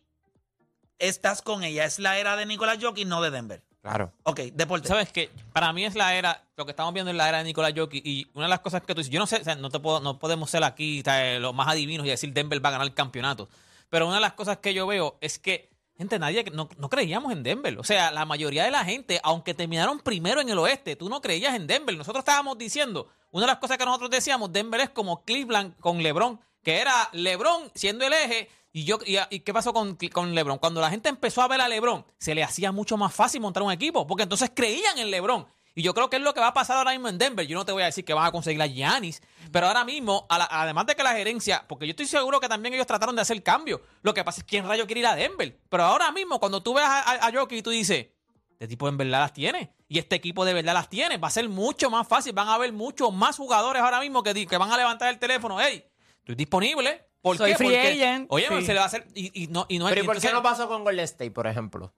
estás 0.98 1.42
con 1.42 1.62
ella. 1.64 1.84
Es 1.84 1.98
la 1.98 2.18
era 2.18 2.34
de 2.36 2.46
Nicolás 2.46 2.78
Jokic, 2.80 3.06
no 3.06 3.20
de 3.20 3.30
Denver. 3.30 3.62
Claro. 3.84 4.10
Ok, 4.22 4.40
deporte. 4.54 4.88
¿Sabes 4.88 5.12
qué? 5.12 5.28
Para 5.52 5.70
mí 5.74 5.84
es 5.84 5.94
la 5.94 6.14
era, 6.14 6.42
lo 6.56 6.64
que 6.64 6.70
estamos 6.70 6.94
viendo 6.94 7.10
es 7.10 7.16
la 7.18 7.28
era 7.28 7.36
de 7.36 7.44
Nicolás 7.44 7.74
Jokic 7.76 8.00
y 8.02 8.26
una 8.32 8.46
de 8.46 8.48
las 8.48 8.60
cosas 8.60 8.80
que 8.80 8.94
tú 8.94 9.02
dices, 9.02 9.12
yo 9.12 9.20
no 9.20 9.26
sé, 9.26 9.36
o 9.36 9.44
sea, 9.44 9.56
no 9.56 9.68
te 9.68 9.78
puedo, 9.78 10.00
no 10.00 10.18
podemos 10.18 10.48
ser 10.48 10.64
aquí 10.64 11.00
o 11.00 11.04
sea, 11.04 11.38
los 11.38 11.54
más 11.54 11.68
adivinos 11.68 12.06
y 12.06 12.08
decir 12.08 12.32
Denver 12.32 12.64
va 12.64 12.70
a 12.70 12.72
ganar 12.72 12.86
el 12.86 12.94
campeonato, 12.94 13.46
pero 13.90 14.06
una 14.06 14.14
de 14.14 14.22
las 14.22 14.32
cosas 14.32 14.56
que 14.56 14.72
yo 14.72 14.86
veo 14.86 15.18
es 15.20 15.38
que, 15.38 15.68
gente, 15.96 16.18
nadie, 16.18 16.44
no, 16.52 16.68
no 16.78 16.88
creíamos 16.88 17.32
en 17.32 17.42
Denver, 17.42 17.78
o 17.78 17.84
sea, 17.84 18.10
la 18.10 18.24
mayoría 18.24 18.64
de 18.64 18.70
la 18.70 18.84
gente, 18.84 19.20
aunque 19.22 19.54
terminaron 19.54 20.00
primero 20.00 20.40
en 20.40 20.48
el 20.48 20.58
oeste, 20.58 20.96
tú 20.96 21.08
no 21.08 21.20
creías 21.20 21.54
en 21.54 21.66
Denver, 21.66 21.96
nosotros 21.96 22.20
estábamos 22.20 22.58
diciendo, 22.58 23.08
una 23.30 23.46
de 23.46 23.52
las 23.52 23.58
cosas 23.58 23.78
que 23.78 23.84
nosotros 23.84 24.10
decíamos, 24.10 24.52
Denver 24.52 24.80
es 24.80 24.90
como 24.90 25.24
Cleveland 25.24 25.78
con 25.78 26.02
LeBron, 26.02 26.40
que 26.62 26.78
era 26.80 27.08
LeBron 27.12 27.70
siendo 27.74 28.06
el 28.06 28.12
eje 28.12 28.48
y 28.72 28.84
yo 28.84 28.98
y, 29.06 29.16
y 29.30 29.40
qué 29.40 29.54
pasó 29.54 29.72
con, 29.72 29.96
con 30.12 30.34
LeBron? 30.34 30.58
Cuando 30.58 30.80
la 30.80 30.90
gente 30.90 31.08
empezó 31.08 31.42
a 31.42 31.48
ver 31.48 31.60
a 31.60 31.68
LeBron, 31.68 32.04
se 32.18 32.34
le 32.34 32.42
hacía 32.42 32.72
mucho 32.72 32.96
más 32.96 33.14
fácil 33.14 33.40
montar 33.40 33.62
un 33.62 33.70
equipo, 33.70 34.06
porque 34.06 34.24
entonces 34.24 34.50
creían 34.52 34.98
en 34.98 35.12
LeBron. 35.12 35.46
Y 35.76 35.82
yo 35.82 35.92
creo 35.92 36.08
que 36.08 36.16
es 36.16 36.22
lo 36.22 36.34
que 36.34 36.40
va 36.40 36.48
a 36.48 36.54
pasar 36.54 36.76
ahora 36.76 36.92
mismo 36.92 37.08
en 37.08 37.18
Denver. 37.18 37.44
Yo 37.46 37.56
no 37.56 37.64
te 37.66 37.72
voy 37.72 37.82
a 37.82 37.86
decir 37.86 38.04
que 38.04 38.14
van 38.14 38.26
a 38.26 38.30
conseguir 38.32 38.62
a 38.62 38.66
Giannis, 38.66 39.20
pero 39.50 39.66
ahora 39.66 39.84
mismo, 39.84 40.24
a 40.28 40.38
la- 40.38 40.48
además 40.50 40.86
de 40.86 40.94
que 40.94 41.02
la 41.02 41.12
gerencia, 41.14 41.64
porque 41.68 41.86
yo 41.86 41.90
estoy 41.90 42.06
seguro 42.06 42.38
que 42.38 42.48
también 42.48 42.74
ellos 42.74 42.86
trataron 42.86 43.16
de 43.16 43.22
hacer 43.22 43.42
cambio. 43.42 43.82
Lo 44.02 44.14
que 44.14 44.22
pasa 44.22 44.38
es 44.40 44.44
que 44.44 44.50
quién 44.50 44.68
rayo 44.68 44.86
quiere 44.86 45.00
ir 45.00 45.06
a 45.08 45.16
Denver. 45.16 45.58
Pero 45.68 45.82
ahora 45.84 46.12
mismo, 46.12 46.38
cuando 46.38 46.62
tú 46.62 46.74
ves 46.74 46.84
a, 46.84 47.00
a, 47.00 47.26
a 47.26 47.32
Jokic 47.32 47.58
y 47.58 47.62
tú 47.62 47.70
dices, 47.70 48.06
este 48.52 48.68
tipo 48.68 48.88
en 48.88 48.96
verdad 48.96 49.18
las 49.20 49.32
tiene. 49.32 49.74
Y 49.88 49.98
este 49.98 50.14
equipo 50.14 50.44
de 50.44 50.54
verdad 50.54 50.74
las 50.74 50.88
tiene. 50.88 51.16
Va 51.18 51.26
a 51.28 51.30
ser 51.32 51.48
mucho 51.48 51.90
más 51.90 52.06
fácil. 52.06 52.32
Van 52.32 52.46
a 52.48 52.54
haber 52.54 52.72
muchos 52.72 53.12
más 53.12 53.36
jugadores 53.36 53.82
ahora 53.82 53.98
mismo 54.00 54.22
que, 54.22 54.46
que 54.46 54.56
van 54.56 54.70
a 54.70 54.76
levantar 54.76 55.08
el 55.12 55.18
teléfono. 55.18 55.60
Hey, 55.60 55.84
estoy 56.20 56.36
disponible. 56.36 57.04
¿Por 57.20 57.36
Soy 57.36 57.50
qué? 57.52 57.56
free 57.56 57.66
Porque, 57.68 57.80
agent. 58.04 58.26
Oye, 58.30 58.46
Sí. 58.48 58.66
se 58.66 58.72
le 58.74 58.78
va 58.78 58.82
a 58.84 58.86
hacer. 58.86 59.06
Y, 59.14 59.42
y 59.44 59.46
no, 59.48 59.66
y 59.68 59.78
no 59.78 59.88
Pero 59.88 60.02
¿y 60.02 60.06
por 60.06 60.20
qué 60.20 60.30
no 60.30 60.42
pasó 60.42 60.68
con 60.68 60.84
Golden 60.84 61.04
State, 61.04 61.30
por 61.32 61.46
ejemplo? 61.46 61.92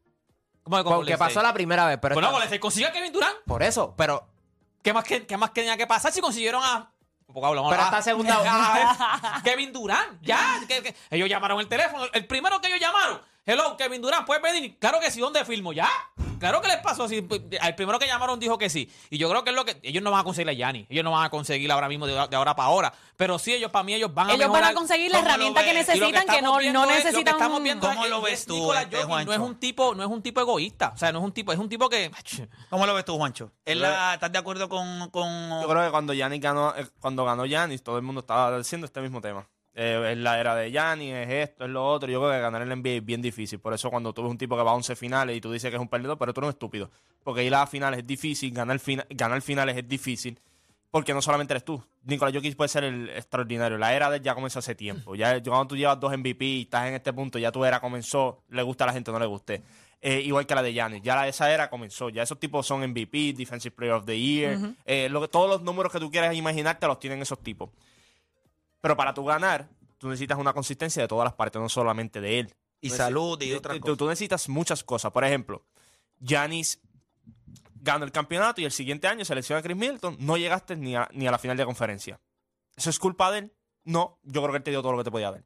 ¿Cómo 0.67 0.79
que 0.79 0.83
con 0.83 0.93
Porque 0.95 1.13
Golden 1.13 1.19
pasó 1.19 1.31
State? 1.31 1.47
la 1.47 1.55
primera 1.55 1.87
vez, 1.87 1.99
pero 2.03 2.15
Bueno, 2.17 2.27
esta- 2.27 2.33
Golden 2.33 2.47
State 2.49 2.61
consiguió 2.61 2.89
a 2.89 2.93
Kevin 2.93 3.13
Durant. 3.13 3.37
por 3.47 3.63
eso, 3.63 3.95
pero 3.97 4.27
¿Qué 4.83 4.93
más, 4.93 5.05
que, 5.05 5.25
qué 5.25 5.37
más 5.37 5.53
tenía 5.53 5.77
que 5.77 5.87
pasar 5.87 6.11
si 6.13 6.21
consiguieron 6.21 6.61
a. 6.65 6.91
Poco 7.33 7.47
hablamos, 7.47 7.71
Pero 7.71 7.83
a- 7.83 7.87
esta 7.87 8.03
segunda- 8.03 8.37
a 9.39 9.41
Kevin 9.45 9.73
Durant, 9.73 10.21
ya. 10.23 10.61
que- 10.67 10.83
que- 10.83 10.97
ellos 11.11 11.29
llamaron 11.29 11.61
el 11.61 11.69
teléfono. 11.69 12.05
El 12.13 12.27
primero 12.27 12.61
que 12.61 12.67
ellos 12.67 12.81
llamaron. 12.81 13.21
Hello, 13.45 13.77
Kevin 13.77 14.03
Durant, 14.03 14.27
¿puedes 14.27 14.43
venir? 14.43 14.77
Claro 14.81 14.99
que 14.99 15.09
sí, 15.13 15.21
¿dónde 15.21 15.45
filmo? 15.45 15.73
¿Ya? 15.73 15.89
Claro 16.39 16.61
que 16.61 16.69
les 16.69 16.79
pasó 16.79 17.05
así. 17.05 17.17
El 17.17 17.75
primero 17.75 17.99
que 17.99 18.07
llamaron 18.07 18.39
dijo 18.39 18.59
que 18.59 18.69
sí. 18.71 18.91
Y 19.11 19.19
yo 19.19 19.29
creo 19.31 19.43
que 19.45 19.51
es 19.51 19.57
lo 19.57 19.65
que. 19.65 19.79
Ellos 19.83 20.03
no 20.03 20.11
van 20.11 20.21
a 20.21 20.25
conseguir 20.25 20.49
a 20.49 20.53
Yanni. 20.53 20.87
Ellos 20.89 21.05
no 21.05 21.13
van 21.13 21.25
a 21.25 21.31
conseguir 21.31 21.71
ahora 21.73 21.89
mismo 21.89 22.07
de, 22.07 22.13
de 22.13 22.37
ahora 22.37 22.55
para 22.55 22.69
ahora. 22.69 22.93
Pero 23.17 23.39
sí, 23.39 23.53
ellos 23.55 23.71
para 23.71 23.83
mí, 23.85 23.95
ellos 23.95 24.13
van 24.13 24.31
a 24.31 24.35
Ellos 24.35 24.51
van 24.51 24.65
a 24.65 24.75
conseguir 24.75 25.11
la 25.11 25.19
¿Cómo 25.19 25.29
lo 25.29 25.35
herramienta 25.35 25.61
que 25.65 25.73
lo 25.73 25.79
necesitan, 25.79 26.27
que, 26.27 26.43
no, 26.43 26.53
no 26.53 26.61
es- 26.61 26.73
lo 26.73 26.83
que 26.83 26.95
necesitan 26.97 27.35
estamos 27.35 27.59
un- 27.59 27.65
viendo 27.65 27.87
¿Cómo 27.89 28.05
es- 28.05 28.11
lo 28.11 28.17
es 28.19 28.23
ves 28.25 28.47
tú, 28.47 28.73
este, 28.73 28.97
no 28.97 29.01
es 29.01 29.07
Juancho? 29.07 29.43
un 29.45 29.59
tipo, 29.59 29.95
no 29.95 30.03
es 30.03 30.09
un 30.11 30.23
tipo 30.23 30.41
egoísta. 30.41 30.93
O 30.95 30.99
sea, 30.99 31.13
no 31.13 31.19
es 31.21 31.25
un 31.25 31.33
tipo, 31.33 31.53
es 31.53 31.59
un 31.59 31.69
tipo 31.69 31.89
que. 31.89 32.11
¿Cómo 32.71 32.87
lo 32.87 32.95
ves 32.95 33.05
tú, 33.05 33.17
Juancho? 33.17 33.51
¿Es 33.65 33.77
la- 33.77 34.15
¿Estás 34.15 34.33
de 34.33 34.39
acuerdo 34.39 34.69
con...? 34.69 35.09
con... 35.11 35.61
Yo 35.63 35.69
creo 35.69 35.85
que 35.85 35.91
cuando 35.91 36.13
Giannis 36.13 36.41
ganó, 36.41 36.75
eh, 36.77 36.87
cuando 37.01 37.25
ganó 37.25 37.45
Giannis, 37.47 37.83
todo 37.83 37.97
el 37.97 38.03
mundo 38.03 38.21
estaba 38.21 38.57
diciendo 38.59 38.85
este 38.87 39.01
mismo 39.01 39.21
tema. 39.21 39.47
Eh, 39.79 40.13
es 40.13 40.19
la 40.19 40.41
era 40.41 40.55
de 40.55 40.71
Giannis, 40.71 41.13
es 41.13 41.29
esto, 41.51 41.65
es 41.67 41.71
lo 41.71 41.87
otro. 41.87 42.11
Yo 42.11 42.19
creo 42.21 42.33
que 42.33 42.41
ganar 42.41 42.63
el 42.63 42.71
NBA 42.71 42.89
es 42.97 43.05
bien 43.05 43.21
difícil. 43.21 43.59
Por 43.59 43.75
eso 43.75 43.91
cuando 43.91 44.15
tú 44.15 44.23
ves 44.23 44.31
un 44.31 44.39
tipo 44.39 44.57
que 44.57 44.63
va 44.63 44.71
a 44.71 44.75
11 44.75 44.97
finales 44.97 45.37
y 45.37 45.41
tú 45.43 45.53
dices 45.53 45.69
que 45.71 45.77
es 45.77 45.83
un 45.83 45.89
perdedor, 45.89 46.17
pero 46.17 46.33
tú 46.33 46.41
eres 46.41 46.47
un 46.49 46.53
estúpido. 46.55 46.91
Porque 47.23 47.45
ir 47.45 47.55
a 47.55 47.67
finales 47.67 48.01
es 48.01 48.07
difícil, 48.07 48.53
ganar, 48.55 48.79
fina- 48.79 49.05
ganar 49.11 49.43
finales 49.43 49.77
es 49.77 49.87
difícil. 49.87 50.41
Porque 50.91 51.13
no 51.13 51.21
solamente 51.21 51.53
eres 51.53 51.65
tú. 51.65 51.83
Nicolás 52.05 52.35
Jokic 52.35 52.57
puede 52.57 52.69
ser 52.69 52.85
el 52.85 53.11
extraordinario. 53.11 53.77
La 53.77 53.93
era 53.95 54.09
de 54.09 54.17
él 54.17 54.23
ya 54.23 54.35
comenzó 54.35 54.61
hace 54.61 54.75
tiempo. 54.75 55.15
Ya 55.15 55.43
cuando 55.43 55.67
tú 55.67 55.77
llevas 55.77 56.01
dos 56.01 56.11
MVP 56.17 56.45
y 56.47 56.63
estás 56.63 56.87
en 56.89 56.95
este 56.95 57.13
punto, 57.13 57.39
ya 57.39 57.53
tu 57.53 57.63
era 57.67 57.79
comenzó. 57.81 58.45
Le 58.49 58.63
gusta 58.63 58.85
a 58.85 58.87
la 58.87 58.93
gente 58.95 59.13
no 59.13 59.19
le 59.19 59.27
guste. 59.27 59.63
Eh, 60.01 60.21
igual 60.21 60.47
que 60.47 60.55
la 60.55 60.63
de 60.63 60.73
Giannis. 60.73 61.03
Ya 61.03 61.17
la 61.17 61.29
esa 61.29 61.53
era 61.53 61.69
comenzó. 61.69 62.09
Ya 62.09 62.23
esos 62.23 62.39
tipos 62.41 62.67
son 62.67 62.83
MVP, 62.83 63.35
Defensive 63.35 63.75
Player 63.75 63.93
of 63.95 64.07
the 64.07 64.19
Year. 64.19 64.57
eh, 64.87 65.09
lo 65.11 65.21
que- 65.21 65.29
todos 65.29 65.51
los 65.51 65.61
números 65.63 65.93
que 65.93 65.99
tú 66.01 66.11
quieras 66.11 66.35
imaginarte 66.35 66.87
los 66.87 66.99
tienen 66.99 67.21
esos 67.21 67.43
tipos. 67.43 67.69
Pero 68.87 68.97
para 68.97 69.13
tú 69.13 69.25
ganar, 69.25 69.69
tú 69.99 70.09
necesitas 70.09 70.39
una 70.39 70.53
consistencia 70.53 71.03
de 71.03 71.09
todas 71.09 71.25
las 71.25 71.33
partes, 71.33 71.61
no 71.61 71.69
solamente 71.69 72.21
de 72.21 72.39
él. 72.39 72.55
Y 72.81 72.91
Tú 72.91 72.95
salud 72.95 73.43
y 73.43 73.53
otras 73.53 73.81
cosas. 73.81 73.99
Tú 73.99 74.07
necesitas 74.07 74.49
muchas 74.49 74.85
cosas. 74.85 75.11
Por 75.11 75.25
ejemplo, 75.25 75.65
Giannis 76.21 76.81
gana 77.75 78.05
el 78.05 78.13
campeonato 78.13 78.61
y 78.61 78.65
el 78.65 78.71
siguiente 78.71 79.09
año 79.09 79.25
selecciona 79.25 79.59
a 79.59 79.63
Chris 79.65 79.77
Middleton. 79.77 80.19
No 80.21 80.37
llegaste 80.37 80.77
ni 80.77 80.95
a, 80.95 81.09
ni 81.13 81.27
a 81.27 81.33
la 81.33 81.39
final 81.39 81.57
de 81.57 81.65
conferencia. 81.65 82.21
¿Eso 82.77 82.91
es 82.91 83.01
culpa 83.01 83.33
de 83.33 83.39
él? 83.39 83.53
No, 83.83 84.21
yo 84.23 84.41
creo 84.41 84.53
que 84.53 84.59
él 84.59 84.63
te 84.63 84.71
dio 84.71 84.83
todo 84.83 84.93
lo 84.93 84.99
que 84.99 85.05
te 85.05 85.11
podía 85.11 85.33
dar. 85.33 85.45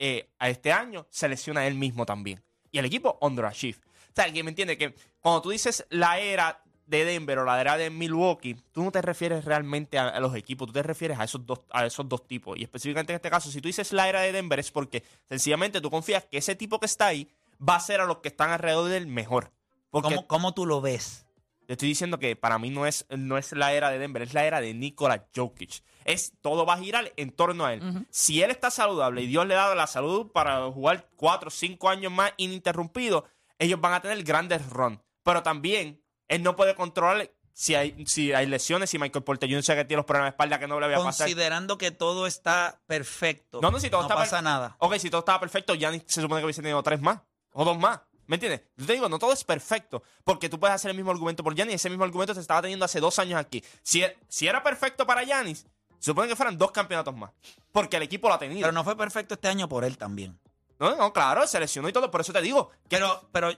Eh, 0.00 0.28
a 0.40 0.48
este 0.48 0.72
año 0.72 1.06
selecciona 1.10 1.68
él 1.68 1.76
mismo 1.76 2.04
también. 2.04 2.42
Y 2.72 2.80
el 2.80 2.86
equipo 2.86 3.18
underachieve. 3.20 3.78
O 3.84 4.12
sea, 4.16 4.32
que 4.32 4.42
me 4.42 4.50
entiende 4.50 4.76
que 4.76 4.96
cuando 5.20 5.42
tú 5.42 5.50
dices 5.50 5.86
la 5.90 6.18
era 6.18 6.60
de 6.90 7.04
Denver 7.04 7.38
o 7.38 7.44
la 7.44 7.60
era 7.60 7.76
de 7.76 7.88
Milwaukee, 7.88 8.56
tú 8.72 8.84
no 8.84 8.90
te 8.90 9.00
refieres 9.00 9.44
realmente 9.44 9.98
a, 9.98 10.08
a 10.08 10.20
los 10.20 10.34
equipos, 10.34 10.66
tú 10.66 10.72
te 10.72 10.82
refieres 10.82 11.18
a 11.18 11.24
esos, 11.24 11.46
dos, 11.46 11.60
a 11.70 11.86
esos 11.86 12.08
dos 12.08 12.26
tipos. 12.26 12.58
Y 12.58 12.64
específicamente 12.64 13.12
en 13.12 13.16
este 13.16 13.30
caso, 13.30 13.50
si 13.50 13.60
tú 13.60 13.68
dices 13.68 13.92
la 13.92 14.08
era 14.08 14.20
de 14.20 14.32
Denver 14.32 14.58
es 14.58 14.70
porque 14.70 15.02
sencillamente 15.28 15.80
tú 15.80 15.90
confías 15.90 16.24
que 16.24 16.38
ese 16.38 16.54
tipo 16.56 16.78
que 16.78 16.86
está 16.86 17.06
ahí 17.06 17.28
va 17.66 17.76
a 17.76 17.80
ser 17.80 18.00
a 18.00 18.06
los 18.06 18.18
que 18.18 18.28
están 18.28 18.50
alrededor 18.50 18.90
del 18.90 19.06
mejor. 19.06 19.52
Porque 19.90 20.14
¿Cómo, 20.14 20.26
cómo 20.26 20.54
tú 20.54 20.66
lo 20.66 20.80
ves? 20.80 21.26
te 21.70 21.74
estoy 21.74 21.90
diciendo 21.90 22.18
que 22.18 22.34
para 22.34 22.58
mí 22.58 22.68
no 22.68 22.84
es, 22.84 23.06
no 23.16 23.38
es 23.38 23.52
la 23.52 23.72
era 23.72 23.90
de 23.90 24.00
Denver, 24.00 24.22
es 24.22 24.34
la 24.34 24.44
era 24.44 24.60
de 24.60 24.74
Nikola 24.74 25.28
Jokic. 25.32 25.84
Es, 26.04 26.32
todo 26.40 26.66
va 26.66 26.74
a 26.74 26.78
girar 26.78 27.12
en 27.16 27.30
torno 27.30 27.64
a 27.64 27.74
él. 27.74 28.08
Si 28.10 28.42
él 28.42 28.50
está 28.50 28.72
saludable 28.72 29.22
y 29.22 29.28
Dios 29.28 29.46
le 29.46 29.54
ha 29.54 29.58
dado 29.58 29.76
la 29.76 29.86
salud 29.86 30.32
para 30.32 30.68
jugar 30.72 31.08
cuatro 31.14 31.46
o 31.46 31.50
cinco 31.52 31.88
años 31.88 32.10
más 32.10 32.32
ininterrumpido, 32.38 33.24
ellos 33.56 33.80
van 33.80 33.92
a 33.92 34.02
tener 34.02 34.20
grandes 34.24 34.68
run. 34.68 35.00
Pero 35.22 35.44
también 35.44 35.99
él 36.30 36.42
no 36.42 36.56
puede 36.56 36.74
controlar 36.74 37.30
si 37.52 37.74
hay, 37.74 38.06
si 38.06 38.32
hay 38.32 38.46
lesiones, 38.46 38.88
si 38.88 38.98
Michael 38.98 39.22
Porter 39.22 39.48
Jr. 39.48 39.62
sé 39.62 39.74
que 39.74 39.84
tiene 39.84 39.98
los 39.98 40.06
problemas 40.06 40.28
de 40.28 40.34
espalda 40.34 40.58
que 40.58 40.66
no 40.66 40.80
le 40.80 40.86
voy 40.86 40.94
a 40.94 40.98
pasar. 40.98 41.26
Considerando 41.26 41.76
que 41.76 41.90
todo 41.90 42.26
está 42.26 42.80
perfecto. 42.86 43.60
No, 43.60 43.70
no, 43.70 43.78
si 43.78 43.90
todo 43.90 44.02
está 44.02 44.14
pasa 44.14 44.40
nada. 44.40 44.76
Ok, 44.78 44.96
si 44.96 45.10
todo 45.10 45.18
estaba 45.18 45.40
perfecto, 45.40 45.74
ya 45.74 45.92
se 46.06 46.22
supone 46.22 46.40
que 46.40 46.46
hubiese 46.46 46.62
tenido 46.62 46.82
tres 46.82 47.00
más 47.02 47.20
o 47.52 47.64
dos 47.64 47.78
más. 47.78 48.00
¿Me 48.26 48.36
entiendes? 48.36 48.62
Yo 48.76 48.86
te 48.86 48.92
digo, 48.92 49.08
no 49.08 49.18
todo 49.18 49.32
es 49.32 49.42
perfecto, 49.42 50.04
porque 50.22 50.48
tú 50.48 50.60
puedes 50.60 50.74
hacer 50.74 50.92
el 50.92 50.96
mismo 50.96 51.10
argumento 51.10 51.42
por 51.42 51.54
Giannis, 51.54 51.74
ese 51.74 51.90
mismo 51.90 52.04
argumento 52.04 52.32
se 52.32 52.40
estaba 52.40 52.62
teniendo 52.62 52.84
hace 52.84 53.00
dos 53.00 53.18
años 53.18 53.40
aquí. 53.40 53.62
Si, 53.82 54.04
e- 54.04 54.16
si 54.28 54.46
era 54.46 54.62
perfecto 54.62 55.04
para 55.04 55.22
se 55.24 55.64
supone 55.98 56.28
que 56.28 56.36
fueran 56.36 56.56
dos 56.56 56.70
campeonatos 56.70 57.14
más, 57.14 57.32
porque 57.72 57.96
el 57.96 58.04
equipo 58.04 58.28
lo 58.28 58.34
ha 58.34 58.38
tenido. 58.38 58.60
Pero 58.62 58.72
no 58.72 58.84
fue 58.84 58.96
perfecto 58.96 59.34
este 59.34 59.48
año 59.48 59.68
por 59.68 59.84
él 59.84 59.98
también. 59.98 60.38
no, 60.78 60.94
no, 60.94 61.12
claro, 61.12 61.46
se 61.46 61.58
lesionó 61.60 61.88
y 61.88 61.92
todo, 61.92 62.10
por 62.10 62.20
eso 62.20 62.32
te 62.32 62.40
digo. 62.40 62.70
Que 62.88 62.96
Pero, 62.96 63.28
pero 63.32 63.50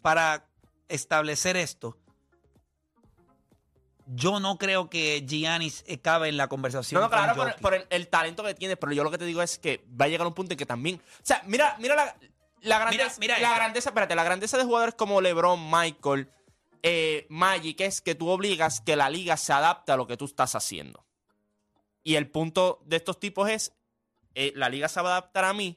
para 0.00 0.47
establecer 0.88 1.56
esto, 1.56 1.96
yo 4.06 4.40
no 4.40 4.56
creo 4.56 4.88
que 4.88 5.24
Giannis 5.26 5.84
eh, 5.86 5.98
cabe 5.98 6.28
en 6.28 6.36
la 6.36 6.48
conversación. 6.48 7.00
No, 7.00 7.08
no, 7.08 7.10
claro, 7.10 7.56
por, 7.60 7.74
el, 7.74 7.86
el 7.90 8.08
talento 8.08 8.42
que 8.42 8.54
tiene, 8.54 8.76
pero 8.76 8.92
yo 8.92 9.04
lo 9.04 9.10
que 9.10 9.18
te 9.18 9.26
digo 9.26 9.42
es 9.42 9.58
que 9.58 9.84
va 10.00 10.06
a 10.06 10.08
llegar 10.08 10.26
un 10.26 10.34
punto 10.34 10.54
en 10.54 10.58
que 10.58 10.66
también. 10.66 10.96
O 10.96 11.20
sea, 11.22 11.42
mira, 11.46 11.76
mira 11.78 11.94
la, 11.94 12.16
la 12.62 12.78
grandeza. 12.78 13.16
Mira, 13.20 13.34
mira 13.36 13.38
la 13.38 13.48
esto. 13.48 13.56
grandeza, 13.56 13.90
espérate, 13.90 14.14
la 14.14 14.24
grandeza 14.24 14.56
de 14.56 14.64
jugadores 14.64 14.94
como 14.94 15.20
LeBron, 15.20 15.70
Michael, 15.70 16.30
eh, 16.82 17.26
Magic 17.28 17.80
es 17.82 18.00
que 18.00 18.14
tú 18.14 18.28
obligas 18.28 18.80
que 18.80 18.96
la 18.96 19.10
liga 19.10 19.36
se 19.36 19.52
adapte 19.52 19.92
a 19.92 19.96
lo 19.96 20.06
que 20.06 20.16
tú 20.16 20.24
estás 20.24 20.54
haciendo. 20.54 21.04
Y 22.02 22.14
el 22.14 22.30
punto 22.30 22.80
de 22.86 22.96
estos 22.96 23.20
tipos 23.20 23.50
es: 23.50 23.74
eh, 24.34 24.52
la 24.56 24.70
liga 24.70 24.88
se 24.88 25.02
va 25.02 25.10
a 25.10 25.12
adaptar 25.18 25.44
a 25.44 25.52
mí, 25.52 25.76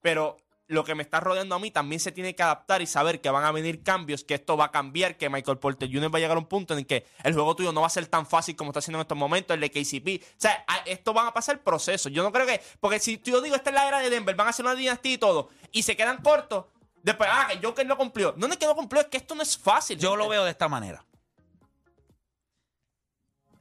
pero 0.00 0.38
lo 0.74 0.84
que 0.84 0.94
me 0.94 1.02
está 1.02 1.20
rodeando 1.20 1.54
a 1.54 1.58
mí 1.58 1.70
también 1.70 2.00
se 2.00 2.12
tiene 2.12 2.34
que 2.34 2.42
adaptar 2.42 2.82
y 2.82 2.86
saber 2.86 3.20
que 3.20 3.30
van 3.30 3.44
a 3.44 3.52
venir 3.52 3.82
cambios, 3.82 4.24
que 4.24 4.34
esto 4.34 4.56
va 4.56 4.66
a 4.66 4.70
cambiar, 4.70 5.16
que 5.16 5.30
Michael 5.30 5.58
Porter 5.58 5.88
Jr. 5.90 6.12
va 6.12 6.18
a 6.18 6.20
llegar 6.20 6.36
a 6.36 6.40
un 6.40 6.46
punto 6.46 6.74
en 6.74 6.80
el 6.80 6.86
que 6.86 7.06
el 7.22 7.32
juego 7.32 7.56
tuyo 7.56 7.72
no 7.72 7.80
va 7.80 7.86
a 7.86 7.90
ser 7.90 8.06
tan 8.06 8.26
fácil 8.26 8.56
como 8.56 8.70
está 8.70 8.80
haciendo 8.80 8.98
en 8.98 9.02
estos 9.02 9.16
momentos, 9.16 9.54
el 9.54 9.60
de 9.60 9.70
KCP. 9.70 10.22
O 10.22 10.34
sea, 10.36 10.64
esto 10.84 11.14
van 11.14 11.26
a 11.26 11.32
pasar 11.32 11.62
procesos. 11.62 12.12
Yo 12.12 12.22
no 12.22 12.32
creo 12.32 12.46
que. 12.46 12.60
Porque 12.80 12.98
si 12.98 13.20
yo 13.24 13.40
digo, 13.40 13.56
esta 13.56 13.70
es 13.70 13.74
la 13.74 13.88
era 13.88 14.00
de 14.00 14.10
Denver, 14.10 14.34
van 14.34 14.48
a 14.48 14.50
hacer 14.50 14.64
una 14.64 14.74
dinastía 14.74 15.14
y 15.14 15.18
todo, 15.18 15.48
y 15.72 15.82
se 15.82 15.96
quedan 15.96 16.22
cortos, 16.22 16.66
después, 17.02 17.28
ah, 17.32 17.48
que 17.50 17.64
Joker 17.64 17.86
no 17.86 17.96
cumplió. 17.96 18.34
No 18.36 18.46
es 18.46 18.56
que 18.56 18.66
no 18.66 18.74
cumplió, 18.74 19.00
es 19.02 19.08
que 19.08 19.16
esto 19.16 19.34
no 19.34 19.42
es 19.42 19.56
fácil. 19.56 19.98
Yo 19.98 20.16
lo 20.16 20.28
veo 20.28 20.44
de 20.44 20.50
esta 20.50 20.68
manera. 20.68 21.04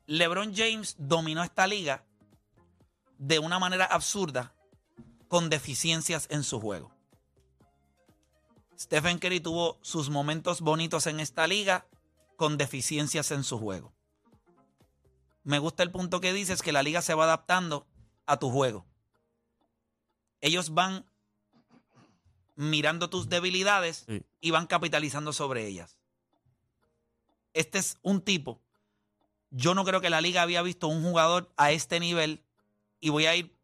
LeBron 0.06 0.54
James 0.54 0.96
dominó 0.98 1.44
esta 1.44 1.66
liga 1.66 2.04
de 3.18 3.40
una 3.40 3.58
manera 3.58 3.86
absurda 3.86 4.54
con 5.28 5.50
deficiencias 5.50 6.28
en 6.30 6.44
su 6.44 6.60
juego. 6.60 6.93
Stephen 8.84 9.18
Curry 9.18 9.40
tuvo 9.40 9.80
sus 9.82 10.10
momentos 10.10 10.60
bonitos 10.60 11.08
en 11.08 11.22
esta 11.22 11.48
liga 11.48 11.88
con 12.36 12.58
deficiencias 12.58 13.32
en 13.32 13.46
su 13.46 13.58
juego. 13.58 13.94
Me 15.44 15.58
gusta 15.58 15.84
el 15.84 15.92
punto 15.92 16.20
que 16.20 16.34
dices 16.34 16.62
que 16.62 16.74
la 16.74 16.84
liga 16.84 17.02
se 17.02 17.14
va 17.14 17.24
adaptando 17.24 17.88
a 18.26 18.38
tu 18.40 18.50
juego. 18.52 18.86
Ellos 20.42 20.74
van 20.74 21.06
mirando 22.56 23.10
tus 23.10 23.30
debilidades 23.30 24.04
Sí. 24.06 24.22
y 24.42 24.52
van 24.52 24.68
capitalizando 24.68 25.32
sobre 25.32 25.66
ellas. 25.66 25.98
Este 27.54 27.80
es 27.80 27.98
un 28.02 28.20
tipo. 28.22 28.60
Yo 29.50 29.76
no 29.76 29.86
creo 29.86 30.02
que 30.02 30.10
la 30.10 30.20
liga 30.20 30.42
había 30.42 30.62
visto 30.62 30.88
un 30.90 31.04
jugador 31.04 31.54
a 31.56 31.72
este 31.72 32.02
nivel 32.02 32.44
y 33.00 33.10
voy 33.10 33.28
a 33.28 33.36
ir 33.38 33.56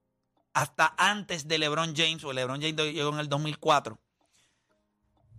hasta 0.54 0.96
antes 0.98 1.50
de 1.50 1.58
LeBron 1.58 1.94
James, 1.94 2.24
o 2.24 2.32
LeBron 2.32 2.62
James 2.62 2.94
llegó 2.94 3.10
en 3.12 3.20
el 3.20 3.28
2004. 3.28 4.00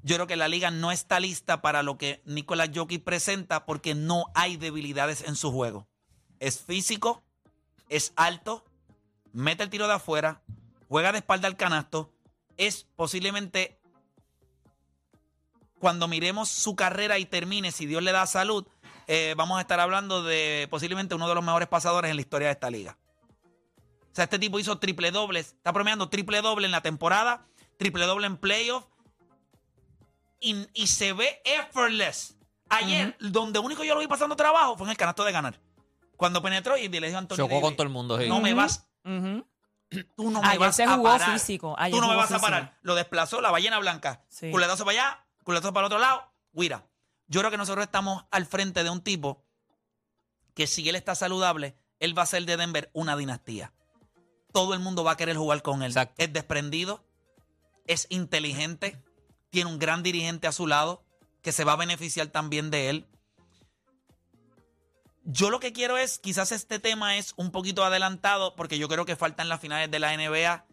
Yo 0.02 0.16
creo 0.16 0.26
que 0.26 0.36
la 0.36 0.48
liga 0.48 0.70
no 0.70 0.92
está 0.92 1.20
lista 1.20 1.60
para 1.60 1.82
lo 1.82 1.98
que 1.98 2.22
Nicolás 2.24 2.70
Jokic 2.74 3.04
presenta 3.04 3.66
porque 3.66 3.94
no 3.94 4.26
hay 4.34 4.56
debilidades 4.56 5.22
en 5.22 5.36
su 5.36 5.52
juego. 5.52 5.86
Es 6.38 6.60
físico, 6.60 7.22
es 7.90 8.12
alto, 8.16 8.64
mete 9.32 9.62
el 9.62 9.70
tiro 9.70 9.86
de 9.88 9.94
afuera, 9.94 10.42
juega 10.88 11.12
de 11.12 11.18
espalda 11.18 11.48
al 11.48 11.56
canasto, 11.56 12.12
es 12.56 12.86
posiblemente 12.96 13.78
cuando 15.78 16.08
miremos 16.08 16.48
su 16.48 16.76
carrera 16.76 17.18
y 17.18 17.26
termine, 17.26 17.70
si 17.72 17.86
Dios 17.86 18.02
le 18.02 18.12
da 18.12 18.26
salud, 18.26 18.66
eh, 19.06 19.34
vamos 19.36 19.58
a 19.58 19.62
estar 19.62 19.80
hablando 19.80 20.22
de 20.22 20.66
posiblemente 20.70 21.14
uno 21.14 21.28
de 21.28 21.34
los 21.34 21.44
mejores 21.44 21.68
pasadores 21.68 22.10
en 22.10 22.16
la 22.16 22.22
historia 22.22 22.48
de 22.48 22.52
esta 22.52 22.70
liga. 22.70 22.96
O 24.12 24.14
sea, 24.14 24.24
este 24.24 24.38
tipo 24.38 24.58
hizo 24.58 24.78
triple 24.78 25.10
dobles, 25.10 25.54
está 25.56 25.72
promediando 25.72 26.08
triple 26.08 26.40
doble 26.42 26.66
en 26.66 26.72
la 26.72 26.80
temporada, 26.80 27.46
triple 27.76 28.06
doble 28.06 28.26
en 28.26 28.36
playoff 28.36 28.84
y, 30.40 30.66
y 30.74 30.86
se 30.86 31.12
ve 31.12 31.40
effortless. 31.44 32.36
Ayer, 32.68 33.16
donde 33.20 33.58
único 33.58 33.82
yo 33.84 33.94
lo 33.94 34.00
vi 34.00 34.06
pasando 34.06 34.36
trabajo 34.36 34.76
fue 34.76 34.86
en 34.86 34.92
el 34.92 34.96
canasto 34.96 35.24
de 35.24 35.32
ganar. 35.32 35.60
Cuando 36.16 36.40
penetró 36.42 36.76
y 36.76 36.88
le 36.88 37.06
dijo 37.06 37.16
a 37.16 37.20
Antonio 37.20 37.44
Chocó 37.46 37.60
con 37.60 37.74
todo 37.74 37.82
el 37.84 37.92
mundo. 37.92 38.18
sí. 38.18 38.28
No 38.28 38.40
me 38.40 38.54
vas, 38.54 38.86
tú 39.02 40.30
no 40.30 40.40
me 40.40 40.48
Ayer 40.48 40.58
vas 40.60 40.76
se 40.76 40.84
a 40.84 40.94
jugó 40.94 41.04
parar. 41.08 41.32
físico, 41.32 41.74
ayer 41.78 41.94
Tú 41.98 42.00
no 42.00 42.08
me 42.08 42.16
vas 42.16 42.30
a 42.30 42.38
parar. 42.38 42.78
Lo 42.82 42.94
desplazó 42.94 43.40
la 43.40 43.50
ballena 43.50 43.78
blanca. 43.78 44.24
Sí. 44.28 44.50
Culetazo 44.50 44.84
para 44.84 44.98
allá, 45.00 45.26
culetazo 45.42 45.72
para 45.72 45.86
el 45.86 45.92
otro 45.92 45.98
lado. 45.98 46.30
Mira, 46.52 46.86
yo 47.26 47.40
creo 47.40 47.50
que 47.50 47.56
nosotros 47.56 47.84
estamos 47.84 48.24
al 48.30 48.46
frente 48.46 48.84
de 48.84 48.90
un 48.90 49.00
tipo 49.00 49.44
que 50.54 50.66
si 50.66 50.88
él 50.88 50.94
está 50.94 51.14
saludable, 51.14 51.74
él 51.98 52.16
va 52.16 52.22
a 52.22 52.26
ser 52.26 52.44
de 52.44 52.56
Denver 52.56 52.90
una 52.92 53.16
dinastía. 53.16 53.72
Todo 54.52 54.74
el 54.74 54.80
mundo 54.80 55.02
va 55.04 55.12
a 55.12 55.16
querer 55.16 55.36
jugar 55.36 55.62
con 55.62 55.82
él. 55.82 55.90
Exacto. 55.90 56.14
Es 56.18 56.32
desprendido, 56.32 57.04
es 57.86 58.06
inteligente, 58.10 59.02
tiene 59.50 59.70
un 59.70 59.78
gran 59.78 60.02
dirigente 60.02 60.46
a 60.46 60.52
su 60.52 60.66
lado 60.66 61.02
que 61.42 61.52
se 61.52 61.64
va 61.64 61.72
a 61.72 61.76
beneficiar 61.76 62.28
también 62.28 62.70
de 62.70 62.90
él. 62.90 63.06
Yo 65.24 65.50
lo 65.50 65.60
que 65.60 65.72
quiero 65.72 65.98
es, 65.98 66.18
quizás 66.18 66.50
este 66.52 66.78
tema 66.78 67.16
es 67.16 67.34
un 67.36 67.50
poquito 67.50 67.84
adelantado 67.84 68.56
porque 68.56 68.78
yo 68.78 68.88
creo 68.88 69.04
que 69.04 69.16
faltan 69.16 69.48
las 69.48 69.60
finales 69.60 69.90
de 69.90 69.98
la 69.98 70.16
NBA 70.16 70.64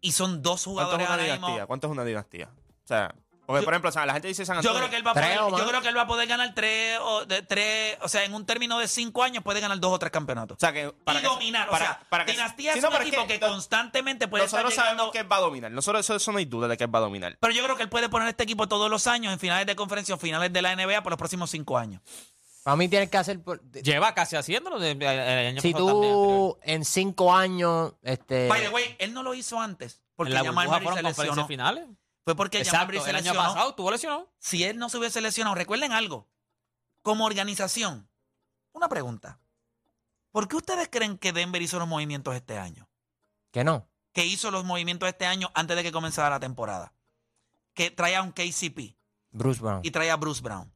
y 0.00 0.12
son 0.12 0.42
dos 0.42 0.64
¿Cuánto 0.64 0.82
es 0.82 1.06
jugadores 1.06 1.08
una 1.08 1.16
dinastía? 1.18 1.66
¿Cuánto 1.66 1.86
es 1.86 1.90
una 1.92 2.04
dinastía? 2.04 2.50
O 2.84 2.86
sea, 2.86 3.14
porque 3.46 3.60
Yo- 3.60 3.64
por 3.64 3.74
ejemplo, 3.74 3.88
o 3.90 3.92
sea, 3.92 4.06
la 4.06 4.12
gente 4.14 4.28
dice 4.28 4.44
San 4.46 4.56
Yo 4.56 4.70
Antonio. 4.70 4.78
creo 4.80 4.90
que 4.90 4.96
él 4.96 5.06
va 5.06 5.10
a 5.10 5.14
Tres 5.14 5.38
poder, 5.38 5.54
o 5.54 5.58
yo 5.58 5.68
creo 5.68 5.80
que 5.82 5.88
él 5.88 5.96
va 5.96 6.02
a 6.02 6.06
poder 6.06 6.26
ganar 6.28 6.54
tres 6.54 6.98
o, 7.02 7.24
de, 7.26 7.42
tres, 7.42 7.96
o 8.02 8.08
sea, 8.08 8.24
en 8.24 8.34
un 8.34 8.46
término 8.46 8.78
de 8.78 8.88
cinco 8.88 9.22
años 9.22 9.42
puede 9.44 9.60
ganar 9.60 9.78
dos 9.80 9.92
o 9.92 9.98
tres 9.98 10.10
campeonatos. 10.12 10.56
O 10.56 10.60
sea, 10.60 10.72
que 10.72 10.92
para 11.04 11.18
y 11.18 11.22
que- 11.22 11.28
dominar, 11.28 11.68
para- 11.68 11.84
o 11.84 11.86
sea, 11.88 12.00
para 12.08 12.24
que- 12.24 12.32
Dinastía 12.32 12.72
es 12.74 12.82
no, 12.82 12.88
un 12.90 12.96
equipo 12.96 13.26
que, 13.26 13.38
constantemente 13.40 14.28
puede 14.28 14.44
Nosotros 14.44 14.70
estar 14.70 14.84
llegando, 14.84 15.02
sabemos 15.02 15.12
que 15.12 15.18
él 15.20 15.30
va 15.32 15.36
a 15.36 15.40
dominar. 15.40 15.70
Nosotros, 15.72 16.00
eso, 16.04 16.14
eso 16.16 16.32
no 16.32 16.38
hay 16.38 16.44
duda 16.44 16.68
de 16.68 16.76
que 16.76 16.84
él 16.84 16.94
va 16.94 16.98
a 16.98 17.02
dominar. 17.02 17.36
pero 17.40 17.52
yo 17.52 17.62
creo 17.64 17.76
que 17.76 17.82
él 17.82 17.88
puede 17.88 18.08
poner 18.08 18.28
este 18.28 18.44
equipo 18.44 18.68
todos 18.68 18.90
los 18.90 19.06
años 19.06 19.32
en 19.32 19.38
finales 19.38 19.66
de 19.66 19.76
conferencia 19.76 20.14
o 20.14 20.18
finales 20.18 20.52
de 20.52 20.62
la 20.62 20.72
NBA 20.72 21.02
por 21.02 21.10
los 21.12 21.18
próximos 21.18 21.50
cinco 21.50 21.76
años. 21.78 22.00
Para 22.62 22.76
mí 22.76 22.88
tienes 22.88 23.10
que 23.10 23.18
hacer... 23.18 23.42
por- 23.42 23.60
Lleva 23.72 24.14
casi 24.14 24.36
haciéndolo. 24.36 24.78
de- 24.78 24.92
el 24.92 25.06
año 25.48 25.60
si 25.60 25.72
también, 25.74 25.92
tú 25.92 26.58
en 26.62 26.84
cinco 26.86 27.34
años... 27.34 27.92
Este, 28.02 28.48
By 28.48 28.62
the 28.62 28.68
way, 28.70 28.96
él 28.98 29.12
no 29.12 29.22
lo 29.22 29.34
hizo 29.34 29.60
antes 29.60 30.00
porque 30.16 30.32
en 30.32 30.36
la 30.36 30.42
burbuja 30.50 30.64
fueron 30.80 30.80
se 30.96 31.02
conferencias 31.02 31.26
lesionó. 31.26 31.46
finales. 31.46 31.84
Fue 32.24 32.34
porque 32.34 32.58
Exacto, 32.58 33.02
se 33.02 33.10
el 33.10 33.16
año 33.16 33.34
pasado 33.34 33.70
estuvo 33.70 33.90
lesionado. 33.90 34.32
Si 34.38 34.64
él 34.64 34.78
no 34.78 34.88
se 34.88 34.98
hubiese 34.98 35.20
lesionado, 35.20 35.54
recuerden 35.54 35.92
algo. 35.92 36.28
Como 37.02 37.26
organización, 37.26 38.08
una 38.72 38.88
pregunta. 38.88 39.40
¿Por 40.30 40.48
qué 40.48 40.56
ustedes 40.56 40.88
creen 40.90 41.18
que 41.18 41.32
Denver 41.32 41.60
hizo 41.60 41.78
los 41.78 41.86
movimientos 41.86 42.34
este 42.34 42.58
año? 42.58 42.88
Que 43.50 43.62
no. 43.62 43.88
que 44.12 44.24
hizo 44.24 44.50
los 44.50 44.64
movimientos 44.64 45.08
este 45.08 45.26
año 45.26 45.50
antes 45.54 45.76
de 45.76 45.82
que 45.82 45.92
comenzara 45.92 46.30
la 46.30 46.40
temporada. 46.40 46.94
Que 47.74 47.90
traía 47.90 48.22
un 48.22 48.32
KCP 48.32 48.96
Bruce 49.32 49.60
Brown. 49.60 49.80
y 49.82 49.90
traía 49.90 50.14
a 50.14 50.16
Bruce 50.16 50.40
Brown. 50.40 50.72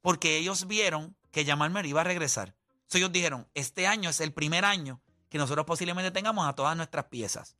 Porque 0.00 0.38
ellos 0.38 0.66
vieron 0.66 1.14
que 1.30 1.44
Jamal 1.44 1.70
Murray 1.70 1.90
iba 1.90 2.00
a 2.00 2.04
regresar. 2.04 2.54
So 2.86 2.98
ellos 2.98 3.12
dijeron, 3.12 3.46
este 3.54 3.86
año 3.86 4.10
es 4.10 4.20
el 4.20 4.32
primer 4.32 4.64
año 4.64 5.00
que 5.28 5.38
nosotros 5.38 5.64
posiblemente 5.66 6.10
tengamos 6.10 6.48
a 6.48 6.54
todas 6.54 6.76
nuestras 6.76 7.04
piezas. 7.06 7.56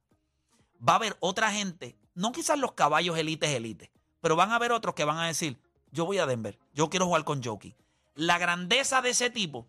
Va 0.86 0.94
a 0.94 0.96
haber 0.96 1.16
otra 1.20 1.50
gente, 1.52 1.96
no 2.14 2.32
quizás 2.32 2.58
los 2.58 2.72
caballos 2.72 3.16
elites 3.18 3.50
elites, 3.50 3.90
pero 4.20 4.36
van 4.36 4.52
a 4.52 4.56
haber 4.56 4.72
otros 4.72 4.94
que 4.94 5.04
van 5.04 5.18
a 5.18 5.26
decir, 5.26 5.58
yo 5.90 6.04
voy 6.06 6.18
a 6.18 6.26
Denver, 6.26 6.58
yo 6.72 6.88
quiero 6.88 7.06
jugar 7.06 7.24
con 7.24 7.42
Jockey. 7.42 7.76
La 8.14 8.38
grandeza 8.38 9.02
de 9.02 9.10
ese 9.10 9.30
tipo, 9.30 9.66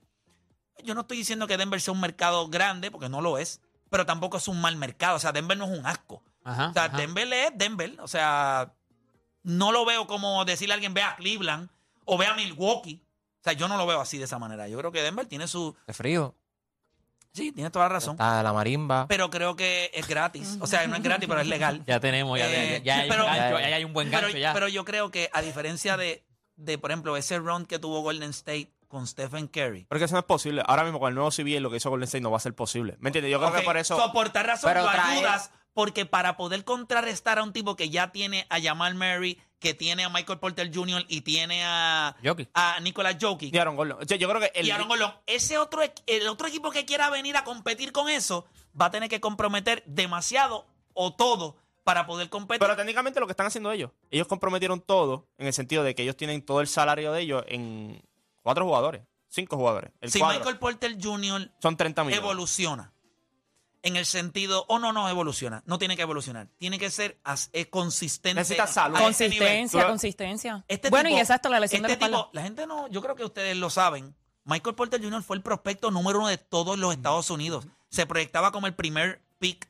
yo 0.84 0.96
no 0.96 1.02
estoy 1.02 1.18
diciendo 1.18 1.48
que 1.48 1.58
Denver 1.58 1.82
sea 1.82 1.94
un 1.94 2.02
mercado 2.02 2.48
grande, 2.48 2.92
porque 2.92 3.10
no 3.10 3.22
lo 3.22 3.38
es, 3.38 3.62
pero 3.90 4.06
tampoco 4.06 4.38
es 4.38 4.48
un 4.48 4.60
mal 4.62 4.76
mercado. 4.78 5.18
O 5.18 5.20
sea, 5.20 5.32
Denver 5.32 5.58
no 5.58 5.66
es 5.66 5.78
un 5.78 5.86
asco. 5.86 6.24
Ajá, 6.44 6.70
O 6.70 6.74
sea, 6.74 6.86
ajá. 6.86 6.98
Denver 6.98 7.32
es 7.32 7.52
Denver. 7.56 8.00
O 8.02 8.08
sea, 8.08 8.74
no 9.44 9.72
lo 9.72 9.86
veo 9.86 10.08
como 10.08 10.44
decirle 10.46 10.74
a 10.74 10.76
alguien 10.76 10.94
ve 10.94 11.04
a 11.04 11.16
Cleveland 11.18 11.70
o 12.06 12.18
ve 12.18 12.26
a 12.26 12.34
Milwaukee. 12.34 13.04
O 13.42 13.44
sea, 13.44 13.54
yo 13.54 13.68
no 13.68 13.78
lo 13.78 13.86
veo 13.86 14.00
así 14.00 14.18
de 14.18 14.24
esa 14.26 14.40
manera. 14.40 14.68
Yo 14.68 14.78
creo 14.78 14.92
que 14.92 15.02
Denver 15.02 15.26
tiene 15.26 15.48
su. 15.48 15.76
De 15.88 15.94
frío. 15.94 16.36
Sí, 17.34 17.52
tienes 17.52 17.72
toda 17.72 17.86
la 17.86 17.90
razón. 17.90 18.14
Está 18.14 18.44
la 18.44 18.52
marimba. 18.54 19.08
Pero 19.08 19.30
creo 19.30 19.56
que 19.56 19.90
es 19.94 20.08
gratis. 20.08 20.58
O 20.60 20.68
sea, 20.68 20.86
no 20.88 20.96
es 20.96 21.04
gratis, 21.04 21.28
pero 21.30 21.40
es 21.42 21.48
legal. 21.48 21.82
Ya 21.88 22.00
tenemos, 22.00 22.38
ya, 22.38 22.50
Eh, 22.52 22.82
ya, 22.84 22.96
ya 22.98 23.02
hay 23.04 23.10
pero- 23.10 23.26
un 23.26 23.32
gancho, 23.34 23.60
ya 23.60 23.76
hay 23.76 23.84
un 23.86 23.94
buen 23.94 24.12
gancho 24.12 24.28
pero, 24.28 24.40
ya. 24.40 24.54
pero 24.54 24.68
yo 24.68 24.84
creo 24.86 25.12
que 25.12 25.30
a 25.32 25.42
diferencia 25.42 25.96
de, 25.98 26.26
de, 26.58 26.78
por 26.78 26.92
ejemplo, 26.92 27.16
ese 27.18 27.40
run 27.40 27.66
que 27.66 27.80
tuvo 27.80 28.02
Golden 28.02 28.32
State 28.32 28.74
con 28.90 29.08
Stephen 29.08 29.48
Curry. 29.48 29.86
Pero 29.88 29.98
es 29.98 30.02
que 30.02 30.06
eso 30.06 30.16
no 30.16 30.20
es 30.20 30.26
posible. 30.26 30.62
Ahora 30.66 30.84
mismo 30.84 31.00
con 31.00 31.08
el 31.08 31.16
nuevo 31.16 31.32
CBA 31.32 31.62
lo 31.62 31.70
que 31.72 31.78
hizo 31.78 31.90
Golden 31.90 32.04
State 32.08 32.22
no 32.22 32.32
va 32.32 32.38
a 32.38 32.42
ser 32.42 32.54
posible. 32.54 32.98
¿Me 33.00 33.08
entiendes? 33.10 33.32
Yo 33.32 33.40
creo 33.40 33.54
que 33.54 33.62
por 33.62 33.78
eso... 33.78 33.96
so, 33.98 34.12
por 34.12 34.30
tal 34.32 34.46
razón 34.48 34.70
Pero 34.70 34.84
lo 34.84 34.90
trae- 34.92 35.18
ayudas 35.20 35.52
porque 35.74 36.06
para 36.06 36.36
poder 36.36 36.66
contrarrestar 36.66 37.40
a 37.40 37.44
un 37.44 37.54
tipo 37.54 37.78
que 37.78 37.90
ya 37.90 38.12
tiene 38.12 38.46
a 38.50 38.60
Jamal 38.62 38.96
Murray, 38.96 39.40
que 39.62 39.76
tiene 39.76 40.04
a 40.04 40.10
Michael 40.10 40.40
Porter 40.40 40.70
Jr. 40.74 41.06
y 41.08 41.22
tiene 41.22 41.64
a, 41.64 42.16
a 42.54 42.80
Nicolas 42.82 43.16
Jokic 43.22 43.54
Y 43.54 43.58
Aaron 43.58 43.76
Gordon. 43.76 44.02
O 44.02 44.06
sea, 44.06 44.18
yo 44.18 44.28
creo 44.28 44.42
que 44.42 44.52
el, 44.56 44.66
y 44.68 44.72
Aaron 44.72 44.88
Gordon, 44.90 45.14
ese 45.28 45.60
otro, 45.60 45.82
el 46.08 46.28
otro 46.28 46.48
equipo 46.48 46.72
que 46.72 46.84
quiera 46.84 47.10
venir 47.12 47.38
a 47.38 47.44
competir 47.44 47.92
con 47.92 48.10
eso 48.10 48.46
va 48.80 48.88
a 48.88 48.92
tener 48.92 49.08
que 49.08 49.22
comprometer 49.22 49.84
demasiado 49.86 50.66
o 50.94 51.14
todo 51.14 51.58
para 51.84 52.08
poder 52.08 52.30
competir. 52.30 52.60
Pero 52.60 52.76
técnicamente 52.76 53.20
lo 53.20 53.28
que 53.28 53.34
están 53.34 53.46
haciendo 53.46 53.72
ellos, 53.72 53.92
ellos 54.10 54.28
comprometieron 54.28 54.82
todo 54.82 55.28
en 55.38 55.46
el 55.46 55.54
sentido 55.54 55.84
de 55.84 55.94
que 55.94 56.02
ellos 56.02 56.18
tienen 56.18 56.42
todo 56.42 56.60
el 56.60 56.68
salario 56.68 57.14
de 57.14 57.22
ellos 57.22 57.44
en 57.48 58.02
cuatro 58.42 58.66
jugadores, 58.66 59.04
cinco 59.30 59.58
jugadores. 59.58 59.92
El 60.02 60.12
si 60.12 60.20
cuadro. 60.20 60.40
Michael 60.40 60.58
Porter 60.58 60.98
Jr. 61.00 61.52
Son 61.62 61.78
30 61.78 62.04
millones. 62.04 62.24
evoluciona 62.24 62.92
en 63.84 63.96
el 63.96 64.06
sentido, 64.06 64.66
o 64.68 64.78
no, 64.80 64.94
no 64.94 65.10
evoluciona, 65.10 65.64
no 65.66 65.80
tiene 65.80 65.96
que 65.96 66.04
evolucionar, 66.04 66.48
tiene 66.58 66.78
que 66.78 66.92
ser 66.92 67.20
as- 67.24 67.50
consistente. 67.70 68.40
Necesita 68.42 68.68
salud. 68.68 68.96
nivel. 68.98 69.04
Consistencia, 69.08 69.88
consistencia. 69.88 70.66
Este 70.68 70.90
bueno, 70.90 71.10
tipo- 71.10 71.18
y 71.18 71.22
exacto, 71.22 71.50
la 71.50 71.60
lesión 71.60 71.84
este 71.86 71.96
de 71.96 72.00
la 72.00 72.06
espalda. 72.06 72.18
tipo, 72.26 72.30
la 72.34 72.42
gente 72.44 72.68
no, 72.68 72.88
yo 72.90 73.02
creo 73.02 73.16
que 73.16 73.26
ustedes 73.26 73.58
lo 73.58 73.70
saben. 73.70 74.16
Michael 74.46 74.76
Porter 74.76 75.02
Jr. 75.04 75.24
fue 75.24 75.36
el 75.36 75.44
prospecto 75.44 75.92
número 75.92 76.20
uno 76.20 76.28
de 76.28 76.38
todos 76.38 76.78
los 76.78 76.94
Estados 76.94 77.30
Unidos. 77.30 77.68
Se 77.90 78.06
proyectaba 78.06 78.52
como 78.52 78.68
el 78.68 78.74
primer 78.76 79.22
pick. 79.40 79.68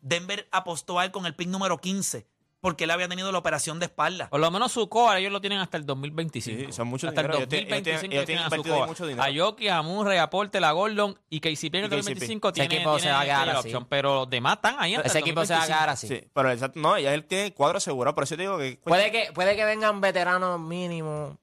Denver 0.00 0.46
apostó 0.52 0.98
a 0.98 1.04
él 1.06 1.10
con 1.10 1.24
el 1.26 1.34
pick 1.34 1.48
número 1.48 1.78
15 1.80 2.26
porque 2.64 2.84
él 2.84 2.90
había 2.92 3.06
tenido 3.08 3.30
la 3.30 3.36
operación 3.36 3.78
de 3.78 3.84
espalda. 3.84 4.30
Por 4.30 4.40
lo 4.40 4.50
menos 4.50 4.72
su 4.72 4.88
core 4.88 5.20
ellos 5.20 5.30
lo 5.30 5.42
tienen 5.42 5.58
hasta 5.58 5.76
el 5.76 5.84
2025. 5.84 6.60
Sí, 6.66 6.72
son 6.72 6.88
mucho 6.88 7.08
hasta 7.08 7.20
dinero. 7.20 7.34
el 7.36 7.40
Ellos 7.42 7.48
tienen- 7.50 7.68
2025 7.68 8.14
ellos 8.14 8.24
tienen- 8.26 8.44
ellos 8.46 8.62
tienen 8.64 8.82
a 8.82 8.86
mucho 8.86 9.06
dinero. 9.06 9.22
A 9.22 9.28
Yoki, 9.28 9.68
a 9.68 9.82
Murray, 9.82 10.16
a 10.16 10.30
Porter, 10.30 10.64
a 10.64 10.72
Gordon 10.72 11.18
y 11.28 11.40
KCP 11.40 11.76
en 11.76 11.84
el 11.84 11.92
Y 11.92 11.96
KCP. 11.96 11.96
2025 11.96 12.48
Ese 12.48 12.54
tiene, 12.54 12.74
equipo 12.76 12.98
se 12.98 13.10
va 13.10 13.20
a 13.20 13.42
así. 13.42 13.58
option, 13.68 13.84
pero 13.84 14.14
los 14.14 14.30
demás 14.30 14.56
están 14.56 14.76
ahí 14.78 14.94
hasta 14.94 15.08
Ese 15.08 15.18
el 15.18 15.24
equipo 15.24 15.44
se 15.44 15.52
va 15.52 15.58
a 15.58 15.66
2025. 15.66 15.76
quedar 15.78 15.88
así. 15.90 16.08
Sí, 16.08 16.30
pero 16.32 16.50
exacto, 16.50 16.80
no, 16.80 16.98
ya 16.98 17.12
él 17.12 17.24
tiene 17.26 17.52
cuadro 17.52 17.76
asegurado, 17.76 18.14
por 18.14 18.24
eso 18.24 18.34
te 18.34 18.40
digo 18.42 18.56
que... 18.56 18.80
Puede 18.82 19.10
que, 19.12 19.30
puede 19.34 19.56
que 19.56 19.64
vengan 19.66 20.00
veteranos 20.00 20.58
mínimos. 20.58 21.36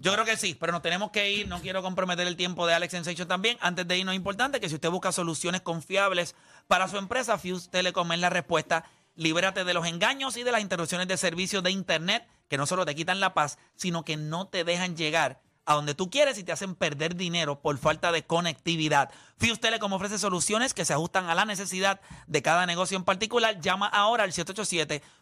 Yo 0.00 0.12
creo 0.12 0.24
que 0.24 0.36
sí, 0.36 0.54
pero 0.54 0.70
nos 0.70 0.80
tenemos 0.80 1.10
que 1.10 1.28
ir. 1.32 1.48
No 1.48 1.60
quiero 1.60 1.82
comprometer 1.82 2.24
el 2.28 2.36
tiempo 2.36 2.68
de 2.68 2.74
Alex 2.74 2.92
Sensation 2.92 3.26
también. 3.26 3.58
Antes 3.60 3.88
de 3.88 3.98
irnos, 3.98 4.12
es 4.12 4.16
importante 4.16 4.60
que 4.60 4.68
si 4.68 4.76
usted 4.76 4.90
busca 4.90 5.10
soluciones 5.10 5.60
confiables 5.60 6.36
para 6.68 6.86
su 6.86 6.98
empresa, 6.98 7.36
Fuse 7.36 7.68
Telecom 7.68 8.12
es 8.12 8.20
la 8.20 8.30
respuesta. 8.30 8.84
Libérate 9.18 9.64
de 9.64 9.74
los 9.74 9.84
engaños 9.84 10.36
y 10.36 10.44
de 10.44 10.52
las 10.52 10.60
interrupciones 10.60 11.08
de 11.08 11.16
servicios 11.16 11.64
de 11.64 11.72
Internet 11.72 12.24
que 12.48 12.56
no 12.56 12.66
solo 12.66 12.86
te 12.86 12.94
quitan 12.94 13.18
la 13.18 13.34
paz, 13.34 13.58
sino 13.74 14.04
que 14.04 14.16
no 14.16 14.46
te 14.46 14.62
dejan 14.62 14.96
llegar 14.96 15.40
a 15.66 15.74
donde 15.74 15.96
tú 15.96 16.08
quieres 16.08 16.38
y 16.38 16.44
te 16.44 16.52
hacen 16.52 16.76
perder 16.76 17.16
dinero 17.16 17.60
por 17.60 17.76
falta 17.78 18.12
de 18.12 18.24
conectividad. 18.24 19.10
Fuse 19.36 19.56
Telecom 19.56 19.92
ofrece 19.92 20.20
soluciones 20.20 20.72
que 20.72 20.84
se 20.84 20.92
ajustan 20.92 21.28
a 21.28 21.34
la 21.34 21.44
necesidad 21.44 22.00
de 22.28 22.42
cada 22.42 22.64
negocio 22.64 22.96
en 22.96 23.02
particular. 23.02 23.60
Llama 23.60 23.88
ahora 23.88 24.22
al 24.22 24.32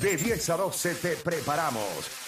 De 0.00 0.16
10 0.16 0.50
a 0.50 0.56
12 0.56 0.94
te 0.94 1.16
preparamos. 1.16 2.27